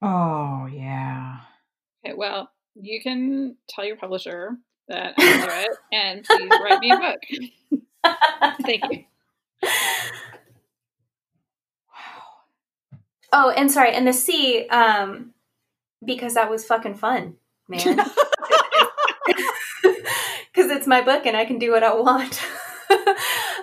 [0.00, 1.40] Oh, yeah.
[2.04, 2.50] Okay, well,
[2.80, 4.56] you can tell your publisher
[4.88, 8.14] that I know it and please write me a book.
[8.62, 9.04] Thank you.
[11.90, 12.22] Wow.
[13.32, 15.32] Oh, and sorry, and the sea, um,
[16.04, 17.36] because that was fucking fun,
[17.68, 18.00] man.
[20.54, 22.40] Because it's my book and I can do what I want.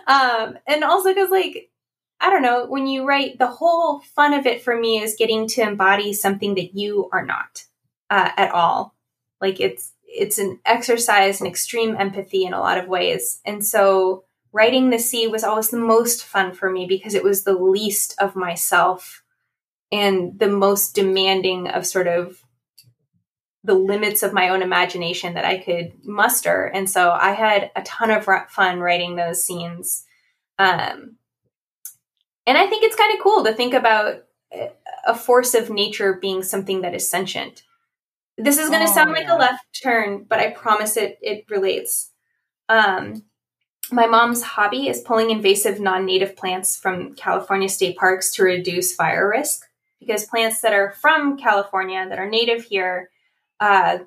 [0.05, 1.72] um, and also because, like,
[2.20, 5.47] I don't know, when you write, the whole fun of it for me is getting
[5.49, 7.64] to embody something that you are not
[8.11, 8.93] uh, at all.
[9.44, 14.24] Like it's it's an exercise in extreme empathy in a lot of ways, and so
[14.54, 18.16] writing the sea was always the most fun for me because it was the least
[18.20, 19.22] of myself
[19.91, 22.41] and the most demanding of sort of
[23.66, 26.66] the limits of my own imagination that I could muster.
[26.66, 30.06] And so I had a ton of fun writing those scenes.
[30.58, 31.18] Um,
[32.46, 34.24] and I think it's kind of cool to think about
[35.06, 37.64] a force of nature being something that is sentient.
[38.38, 39.38] This is going to oh, sound like yeah.
[39.38, 42.12] a left turn, but I promise it it relates.
[42.70, 43.24] Um,
[43.92, 49.30] my mom's hobby is pulling invasive non-native plants from California state parks to reduce fire
[49.30, 49.66] risk
[50.00, 53.10] because plants that are from California that are native here
[53.60, 54.00] uh,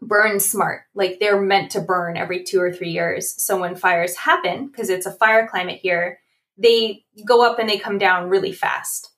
[0.00, 0.82] burn smart.
[0.94, 3.30] Like they're meant to burn every two or three years.
[3.42, 6.20] So when fires happen, because it's a fire climate here,
[6.56, 9.09] they go up and they come down really fast.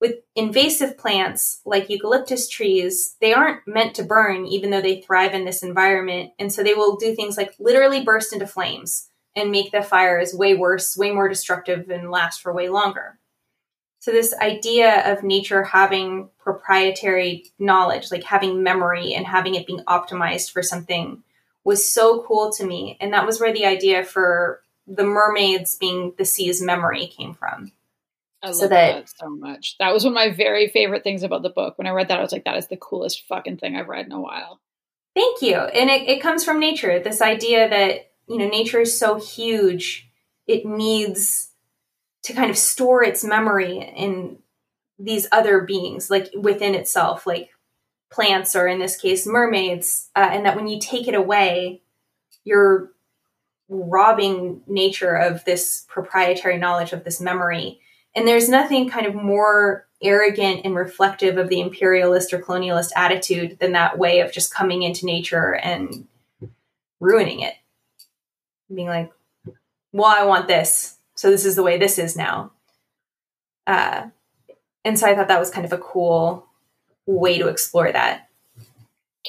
[0.00, 5.32] With invasive plants like eucalyptus trees, they aren't meant to burn even though they thrive
[5.32, 6.32] in this environment.
[6.38, 10.34] And so they will do things like literally burst into flames and make the fires
[10.34, 13.18] way worse, way more destructive, and last for way longer.
[14.00, 19.80] So, this idea of nature having proprietary knowledge, like having memory and having it being
[19.80, 21.22] optimized for something,
[21.64, 22.96] was so cool to me.
[23.00, 27.72] And that was where the idea for the mermaids being the sea's memory came from.
[28.42, 29.76] I love so that, that, so much.
[29.78, 31.78] That was one of my very favorite things about the book.
[31.78, 34.06] When I read that, I was like, that is the coolest fucking thing I've read
[34.06, 34.60] in a while.
[35.14, 35.56] Thank you.
[35.56, 36.98] And it, it comes from nature.
[37.00, 40.10] This idea that, you know, nature is so huge,
[40.46, 41.50] it needs
[42.24, 44.38] to kind of store its memory in
[44.98, 47.50] these other beings, like within itself, like
[48.10, 50.10] plants or in this case, mermaids.
[50.14, 51.82] Uh, and that when you take it away,
[52.44, 52.92] you're
[53.68, 57.80] robbing nature of this proprietary knowledge of this memory.
[58.16, 63.58] And there's nothing kind of more arrogant and reflective of the imperialist or colonialist attitude
[63.60, 66.08] than that way of just coming into nature and
[66.98, 67.54] ruining it.
[68.74, 69.12] Being like,
[69.92, 70.96] well, I want this.
[71.14, 72.52] So this is the way this is now.
[73.66, 74.06] Uh,
[74.84, 76.46] and so I thought that was kind of a cool
[77.06, 78.28] way to explore that.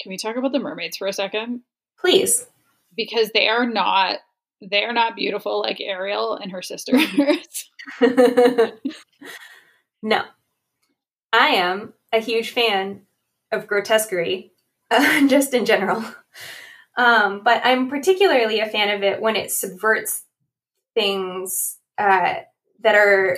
[0.02, 1.62] Can we talk about the mermaids for a second?
[2.00, 2.48] Please.
[2.96, 4.20] Because they are not
[4.62, 7.02] they're not beautiful like Ariel and her sisters.
[10.02, 10.24] no.
[11.34, 13.02] I am a huge fan
[13.52, 14.52] of grotesquerie,
[14.90, 16.04] uh, just in general.
[16.98, 20.24] Um, but I'm particularly a fan of it when it subverts
[20.96, 22.36] things uh,
[22.80, 23.38] that are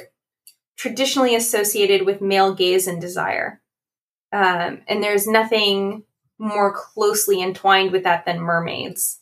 [0.78, 3.62] traditionally associated with male gaze and desire.
[4.32, 6.04] Um, and there's nothing
[6.38, 9.20] more closely entwined with that than mermaids.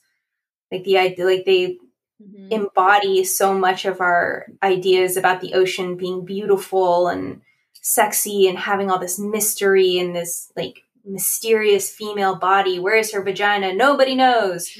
[0.71, 1.77] Like the idea, like they
[2.21, 2.51] mm-hmm.
[2.51, 7.41] embody so much of our ideas about the ocean being beautiful and
[7.73, 12.79] sexy and having all this mystery and this like mysterious female body.
[12.79, 13.73] Where is her vagina?
[13.73, 14.77] Nobody knows.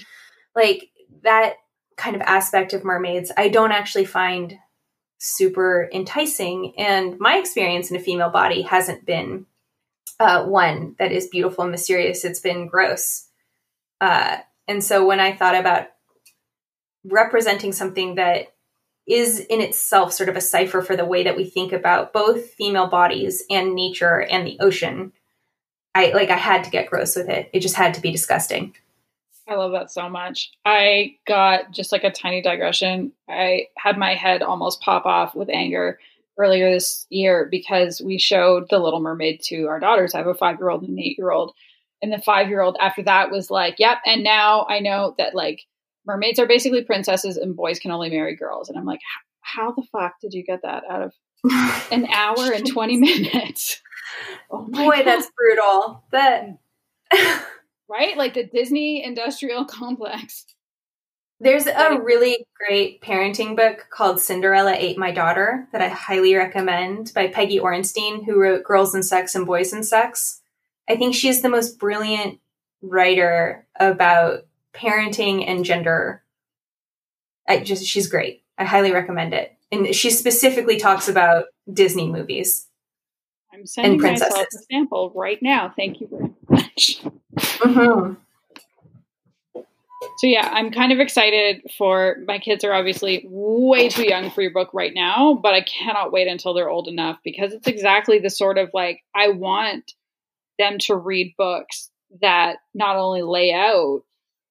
[0.56, 0.90] Like
[1.24, 1.56] that
[1.96, 4.58] kind of aspect of mermaids, I don't actually find
[5.20, 6.74] super enticing.
[6.78, 9.46] And my experience in a female body hasn't been
[10.20, 12.26] uh, one that is beautiful and mysterious.
[12.26, 13.28] It's been gross.
[14.00, 15.88] Uh, and so when I thought about
[17.08, 18.54] representing something that
[19.08, 22.50] is in itself sort of a cipher for the way that we think about both
[22.52, 25.14] female bodies and nature and the ocean.
[25.96, 27.50] I like I had to get gross with it.
[27.54, 28.76] It just had to be disgusting.
[29.50, 30.52] I love that so much.
[30.66, 33.14] I got just like a tiny digression.
[33.30, 36.00] I had my head almost pop off with anger
[36.38, 40.14] earlier this year because we showed The Little Mermaid to our daughters.
[40.14, 41.54] I have a five year old and an eight year old.
[42.02, 44.00] And the five year old after that was like, yep.
[44.06, 45.66] And now I know that like
[46.08, 48.70] mermaids are basically princesses and boys can only marry girls.
[48.70, 49.02] And I'm like,
[49.42, 51.14] how the fuck did you get that out of
[51.92, 53.82] an hour and 20 minutes?
[54.50, 55.06] Oh Boy, God.
[55.06, 56.04] that's brutal.
[56.14, 56.58] That
[57.90, 58.16] right?
[58.18, 60.46] Like the Disney industrial complex.
[61.42, 67.12] There's a really great parenting book called Cinderella Ate My Daughter that I highly recommend
[67.14, 70.42] by Peggy Orenstein, who wrote Girls and Sex and Boys and Sex.
[70.90, 72.40] I think she's the most brilliant
[72.82, 74.47] writer about
[74.78, 76.24] parenting and gender.
[77.48, 78.44] I just she's great.
[78.58, 79.54] I highly recommend it.
[79.72, 82.68] And she specifically talks about Disney movies.
[83.54, 85.74] I'm sending myself a sample right now.
[85.76, 87.02] Thank you very much.
[87.36, 88.14] Mm-hmm.
[90.18, 94.42] So yeah, I'm kind of excited for my kids are obviously way too young for
[94.42, 98.20] your book right now, but I cannot wait until they're old enough because it's exactly
[98.20, 99.94] the sort of like I want
[100.58, 101.90] them to read books
[102.22, 104.02] that not only lay out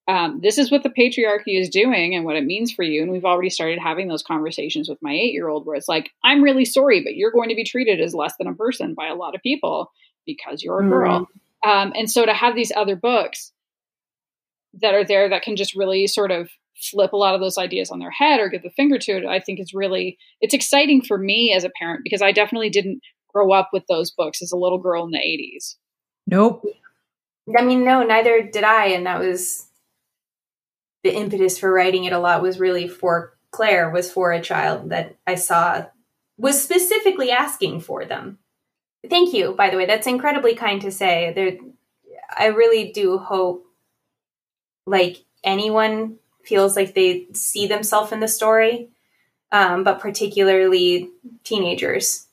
[0.09, 3.03] um, this is what the patriarchy is doing and what it means for you.
[3.03, 6.11] And we've already started having those conversations with my eight year old where it's like,
[6.23, 9.09] I'm really sorry, but you're going to be treated as less than a person by
[9.09, 9.91] a lot of people
[10.25, 10.91] because you're a mm-hmm.
[10.91, 11.29] girl.
[11.67, 13.53] Um, and so to have these other books
[14.81, 17.91] that are there that can just really sort of flip a lot of those ideas
[17.91, 21.03] on their head or give the finger to it, I think is really, it's exciting
[21.03, 23.01] for me as a parent because I definitely didn't
[23.33, 25.77] grow up with those books as a little girl in the 80s.
[26.29, 26.65] Nope.
[27.59, 28.87] I mean, no, neither did I.
[28.87, 29.67] And that was
[31.07, 34.91] the impetus for writing it a lot was really for Claire, was for a child
[34.91, 35.87] that I saw
[36.37, 38.39] was specifically asking for them.
[39.09, 39.87] Thank you, by the way.
[39.87, 41.33] That's incredibly kind to say.
[41.33, 41.53] There,
[42.37, 43.65] I really do hope
[44.85, 48.89] like anyone feels like they see themselves in the story,
[49.53, 51.09] um, but particularly
[51.45, 52.27] teenagers.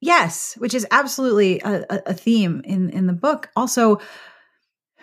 [0.00, 3.50] Yes, which is absolutely a, a theme in in the book.
[3.54, 4.00] Also,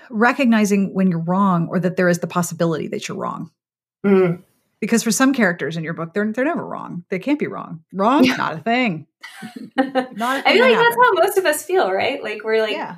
[0.10, 3.52] recognizing when you're wrong or that there is the possibility that you're wrong.
[4.06, 4.44] Mm.
[4.80, 7.04] Because for some characters in your book, they're they're never wrong.
[7.10, 7.84] They can't be wrong.
[7.94, 9.08] Wrong, not a thing.
[9.78, 12.24] not a thing I feel like that's how most of us feel, right?
[12.24, 12.98] Like we're like, yeah.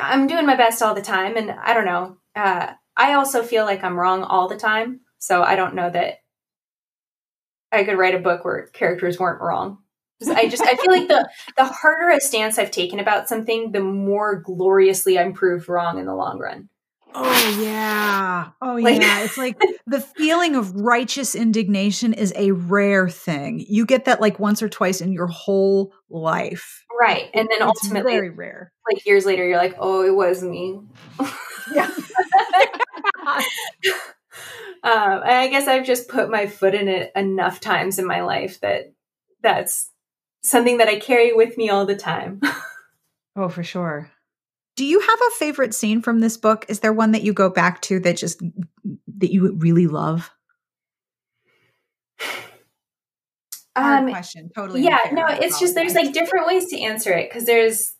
[0.00, 2.16] I'm doing my best all the time, and I don't know.
[2.34, 6.20] Uh, I also feel like I'm wrong all the time, so I don't know that
[7.70, 9.78] I could write a book where characters weren't wrong.
[10.28, 13.80] I just I feel like the the harder a stance I've taken about something, the
[13.80, 16.68] more gloriously I'm proved wrong in the long run.
[17.16, 18.50] Oh yeah.
[18.60, 19.22] Oh like, yeah.
[19.22, 19.56] It's like
[19.86, 23.64] the feeling of righteous indignation is a rare thing.
[23.68, 26.84] You get that like once or twice in your whole life.
[27.00, 27.30] Right.
[27.32, 28.72] And then it's ultimately very rare.
[28.90, 30.80] Like years later you're like, "Oh, it was me."
[31.72, 31.90] Yeah.
[34.82, 38.60] um, I guess I've just put my foot in it enough times in my life
[38.60, 38.92] that
[39.42, 39.90] that's
[40.44, 42.40] something that I carry with me all the time.
[43.36, 44.10] oh, for sure.
[44.76, 46.66] Do you have a favorite scene from this book?
[46.68, 48.40] Is there one that you go back to that just
[49.18, 50.30] that you really love?
[53.76, 54.84] Um, question, totally.
[54.84, 57.96] Yeah, no, it's just there's like different ways to answer it because there's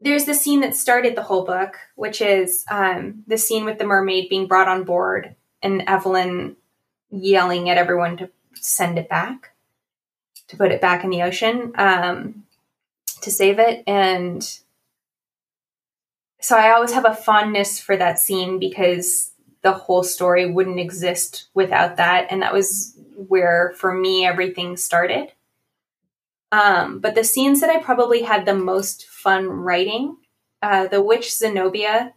[0.00, 3.84] there's the scene that started the whole book, which is um, the scene with the
[3.84, 6.56] mermaid being brought on board and Evelyn
[7.10, 9.50] yelling at everyone to send it back
[10.48, 12.44] to put it back in the ocean um,
[13.20, 13.84] to save it.
[13.86, 14.42] And
[16.40, 19.32] so I always have a fondness for that scene because
[19.62, 22.28] the whole story wouldn't exist without that.
[22.30, 25.32] And that was where, for me, everything started.
[26.50, 30.16] Um, but the scenes that I probably had the most fun writing,
[30.62, 32.14] uh, the witch Zenobia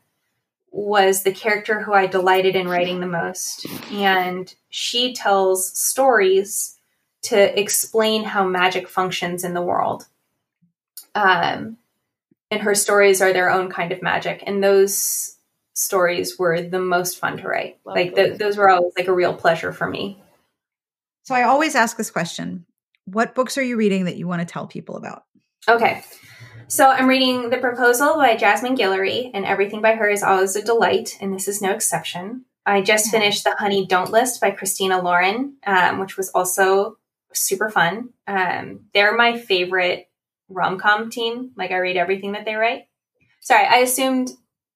[0.71, 3.65] was the character who I delighted in writing the most.
[3.91, 6.77] And she tells stories
[7.23, 10.07] to explain how magic functions in the world.
[11.13, 11.77] Um,
[12.49, 15.37] and her stories are their own kind of magic, and those
[15.73, 17.79] stories were the most fun to write.
[17.85, 18.37] Love like those.
[18.37, 20.21] those were always like a real pleasure for me.
[21.23, 22.65] So I always ask this question:
[23.05, 25.23] What books are you reading that you want to tell people about?
[25.67, 26.03] Okay.
[26.67, 30.63] So I'm reading The Proposal by Jasmine Guillory, and everything by her is always a
[30.63, 32.45] delight, and this is no exception.
[32.65, 36.97] I just finished The Honey Don't List by Christina Lauren, um, which was also
[37.33, 38.09] super fun.
[38.27, 40.09] Um, they're my favorite
[40.49, 41.51] rom com team.
[41.55, 42.83] Like I read everything that they write.
[43.39, 44.31] Sorry, I assumed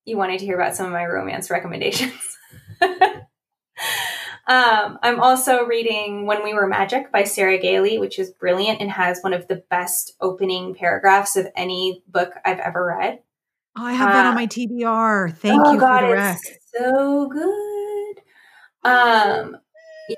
[0.05, 2.13] you wanted to hear about some of my romance recommendations.
[4.47, 8.91] um, I'm also reading When We Were Magic by Sarah Gailey, which is brilliant and
[8.91, 13.19] has one of the best opening paragraphs of any book I've ever read.
[13.77, 15.35] Oh, I have uh, that on uh, my TBR.
[15.35, 16.39] Thank oh you God, for the rec.
[16.73, 18.21] so good.
[18.89, 19.57] Um,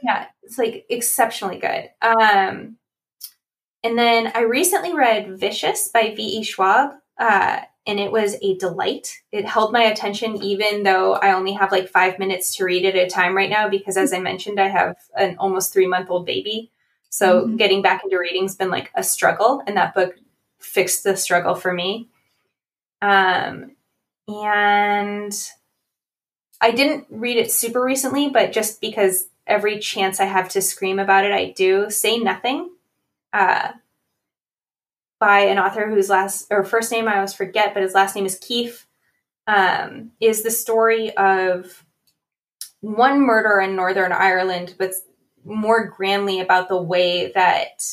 [0.04, 1.90] yeah, it's like exceptionally good.
[2.02, 2.78] Um,
[3.84, 6.44] and then I recently read Vicious by V.E.
[6.44, 6.92] Schwab.
[7.20, 9.22] Uh, and it was a delight.
[9.32, 12.96] It held my attention even though I only have like five minutes to read at
[12.96, 16.26] a time right now because, as I mentioned, I have an almost three month old
[16.26, 16.72] baby.
[17.10, 17.56] So mm-hmm.
[17.56, 20.16] getting back into reading's been like a struggle, and that book
[20.60, 22.10] fixed the struggle for me.
[23.02, 23.72] Um,
[24.28, 25.34] and
[26.60, 31.00] I didn't read it super recently, but just because every chance I have to scream
[31.00, 31.90] about it, I do.
[31.90, 32.72] Say Nothing
[33.34, 33.72] uh,
[35.20, 38.26] by an author whose last or first name I always forget, but his last name
[38.26, 38.86] is Keefe,
[39.48, 41.84] um, is the story of
[42.82, 44.94] one murder in Northern Ireland, but
[45.44, 47.84] more grandly about the way that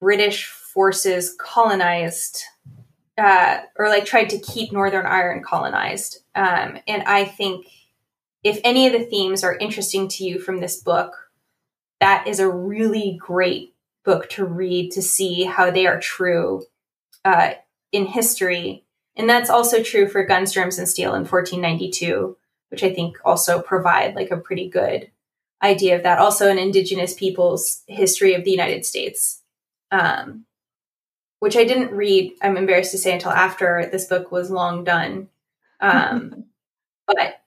[0.00, 2.42] British forces colonized
[3.16, 6.18] uh, or like tried to keep Northern Ireland colonized.
[6.34, 7.66] Um, and I think
[8.42, 11.30] if any of the themes are interesting to you from this book,
[12.00, 13.74] that is a really great
[14.04, 16.64] book to read to see how they are true
[17.24, 17.52] uh,
[17.92, 18.84] in history.
[19.16, 22.36] And that's also true for Guns, Germs, and Steel in 1492,
[22.70, 25.10] which I think also provide like a pretty good
[25.62, 26.18] idea of that.
[26.18, 29.42] Also, an Indigenous people's history of the United States,
[29.90, 30.46] um,
[31.40, 35.28] which I didn't read, I'm embarrassed to say, until after this book was long done.
[35.80, 36.44] Um,
[37.06, 37.39] but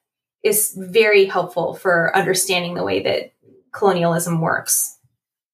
[0.43, 3.33] is very helpful for understanding the way that
[3.71, 4.97] colonialism works.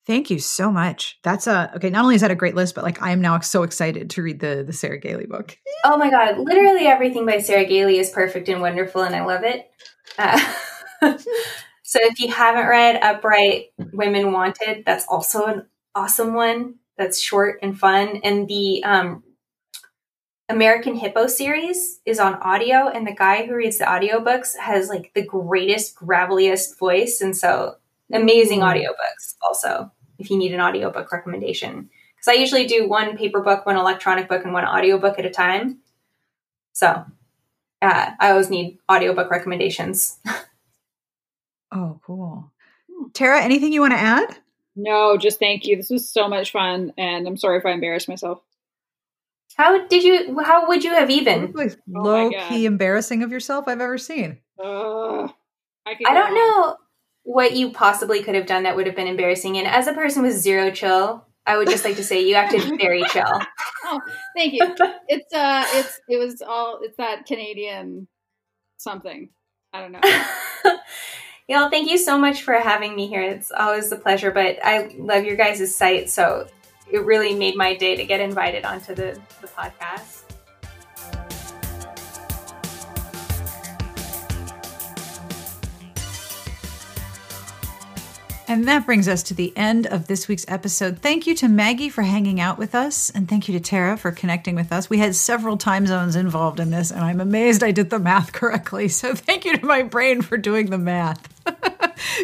[0.09, 1.19] Thank you so much.
[1.23, 1.91] That's a okay.
[1.91, 4.23] Not only is that a great list, but like I am now so excited to
[4.23, 5.55] read the the Sarah Gailey book.
[5.85, 6.39] Oh my god!
[6.39, 9.69] Literally everything by Sarah Gailey is perfect and wonderful, and I love it.
[10.17, 10.39] Uh,
[11.83, 16.79] so if you haven't read Upright Women Wanted, that's also an awesome one.
[16.97, 19.23] That's short and fun, and the um,
[20.49, 25.11] American Hippo series is on audio, and the guy who reads the audiobooks has like
[25.13, 27.21] the greatest, graveliest voice.
[27.21, 27.75] And so
[28.11, 28.63] amazing mm.
[28.63, 31.89] audiobooks also if you need an audiobook recommendation.
[32.15, 35.29] Because I usually do one paper book, one electronic book, and one audiobook at a
[35.29, 35.79] time.
[36.73, 37.05] So
[37.81, 40.17] uh, I always need audiobook recommendations.
[41.71, 42.51] oh, cool.
[43.13, 44.37] Tara, anything you want to add?
[44.75, 45.77] No, just thank you.
[45.77, 48.41] This was so much fun, and I'm sorry if I embarrassed myself.
[49.59, 50.39] How did you?
[50.39, 54.39] How would you have even oh low key embarrassing of yourself I've ever seen?
[54.57, 55.23] Uh,
[55.85, 56.77] I, I don't know
[57.23, 59.57] what you possibly could have done that would have been embarrassing.
[59.57, 62.61] And as a person with zero chill, I would just like to say you acted
[62.79, 63.41] very chill.
[63.83, 63.99] oh,
[64.33, 64.61] thank you.
[65.09, 68.07] It's uh, it's it was all it's that Canadian
[68.77, 69.27] something.
[69.73, 69.99] I don't know.
[71.49, 73.23] Y'all, thank you so much for having me here.
[73.23, 74.31] It's always a pleasure.
[74.31, 76.47] But I love your guys' site, so
[76.91, 80.23] it really made my day to get invited onto the, the podcast.
[88.49, 90.97] And that brings us to the end of this week's episode.
[90.97, 94.11] Thank you to Maggie for hanging out with us, and thank you to Tara for
[94.11, 94.89] connecting with us.
[94.89, 98.33] We had several time zones involved in this, and I'm amazed I did the math
[98.33, 98.87] correctly.
[98.87, 101.28] So thank you to my brain for doing the math.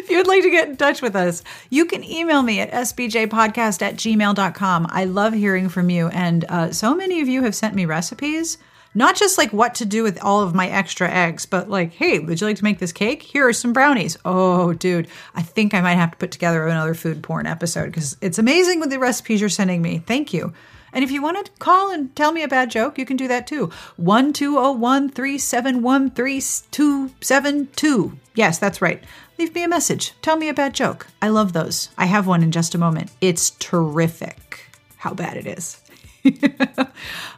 [0.06, 2.70] If you would like to get in touch with us, you can email me at
[2.70, 4.86] sbjpodcast at gmail.com.
[4.88, 8.58] I love hearing from you, and uh, so many of you have sent me recipes
[8.94, 12.18] not just like what to do with all of my extra eggs, but like, hey,
[12.18, 13.22] would you like to make this cake?
[13.22, 14.16] Here are some brownies.
[14.24, 18.16] Oh, dude, I think I might have to put together another food porn episode because
[18.22, 19.98] it's amazing with the recipes you're sending me.
[19.98, 20.54] Thank you.
[20.96, 23.28] And if you want to call and tell me a bad joke, you can do
[23.28, 23.70] that too.
[23.96, 28.18] 1201 371 3272.
[28.34, 29.04] Yes, that's right.
[29.38, 30.14] Leave me a message.
[30.22, 31.08] Tell me a bad joke.
[31.20, 31.90] I love those.
[31.98, 33.10] I have one in just a moment.
[33.20, 35.82] It's terrific how bad it is.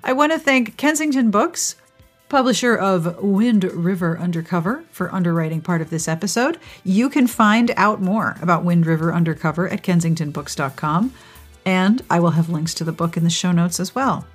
[0.04, 1.74] I want to thank Kensington Books,
[2.28, 6.60] publisher of Wind River Undercover, for underwriting part of this episode.
[6.84, 11.12] You can find out more about Wind River Undercover at kensingtonbooks.com,
[11.68, 14.26] and I will have links to the book in the show notes as well.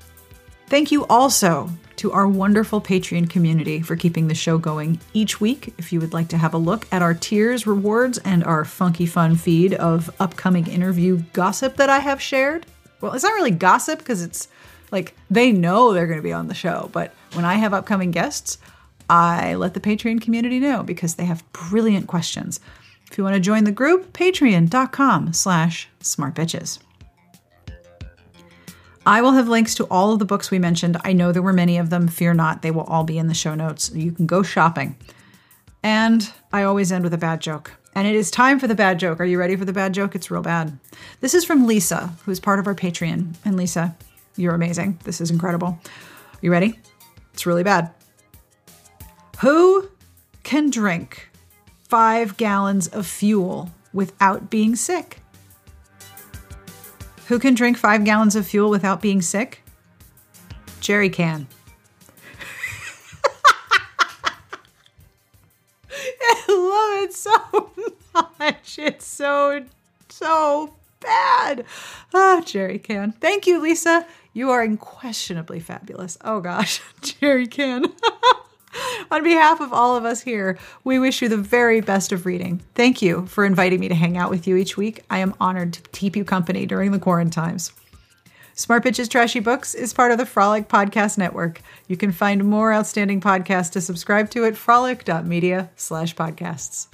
[0.68, 5.74] Thank you also to our wonderful Patreon community for keeping the show going each week.
[5.80, 9.08] If you would like to have a look at our tiers, rewards, and our funky
[9.08, 12.68] fun feed of upcoming interview gossip that I have shared,
[13.02, 14.48] well, it's not really gossip because it's
[14.92, 16.92] like they know they're going to be on the show.
[16.94, 18.60] But when I have upcoming guests,
[19.10, 22.60] I let the Patreon community know because they have brilliant questions.
[23.10, 26.78] If you want to join the group, patreon.com slash smartbitches.
[29.06, 30.98] I will have links to all of the books we mentioned.
[31.04, 32.08] I know there were many of them.
[32.08, 33.92] Fear not, they will all be in the show notes.
[33.94, 34.96] You can go shopping.
[35.84, 37.74] And I always end with a bad joke.
[37.96, 39.20] And it is time for the bad joke.
[39.20, 40.16] Are you ready for the bad joke?
[40.16, 40.80] It's real bad.
[41.20, 43.36] This is from Lisa, who's part of our Patreon.
[43.44, 43.96] And Lisa,
[44.38, 45.00] you're amazing.
[45.04, 45.78] This is incredible.
[46.42, 46.80] You ready?
[47.34, 47.92] It's really bad.
[49.40, 49.90] Who
[50.44, 51.30] can drink
[51.90, 55.23] five gallons of fuel without being sick?
[57.28, 59.64] Who can drink five gallons of fuel without being sick?
[60.82, 61.48] Jerry can.
[65.90, 67.72] I love it so
[68.14, 68.78] much.
[68.78, 69.64] It's so,
[70.10, 71.66] so bad.
[72.14, 73.14] Ah, Jerry can.
[73.14, 74.06] Thank you, Lisa.
[74.34, 76.18] You are unquestionably fabulous.
[76.24, 77.86] Oh gosh, Jerry can.
[79.12, 82.62] On behalf of all of us here, we wish you the very best of reading.
[82.76, 85.04] Thank you for inviting me to hang out with you each week.
[85.10, 87.72] I am honored to keep you company during the quarantines.
[88.56, 91.62] Smart Bitches Trashy Books is part of the Frolic Podcast Network.
[91.88, 96.93] You can find more outstanding podcasts to subscribe to at frolic.media slash podcasts.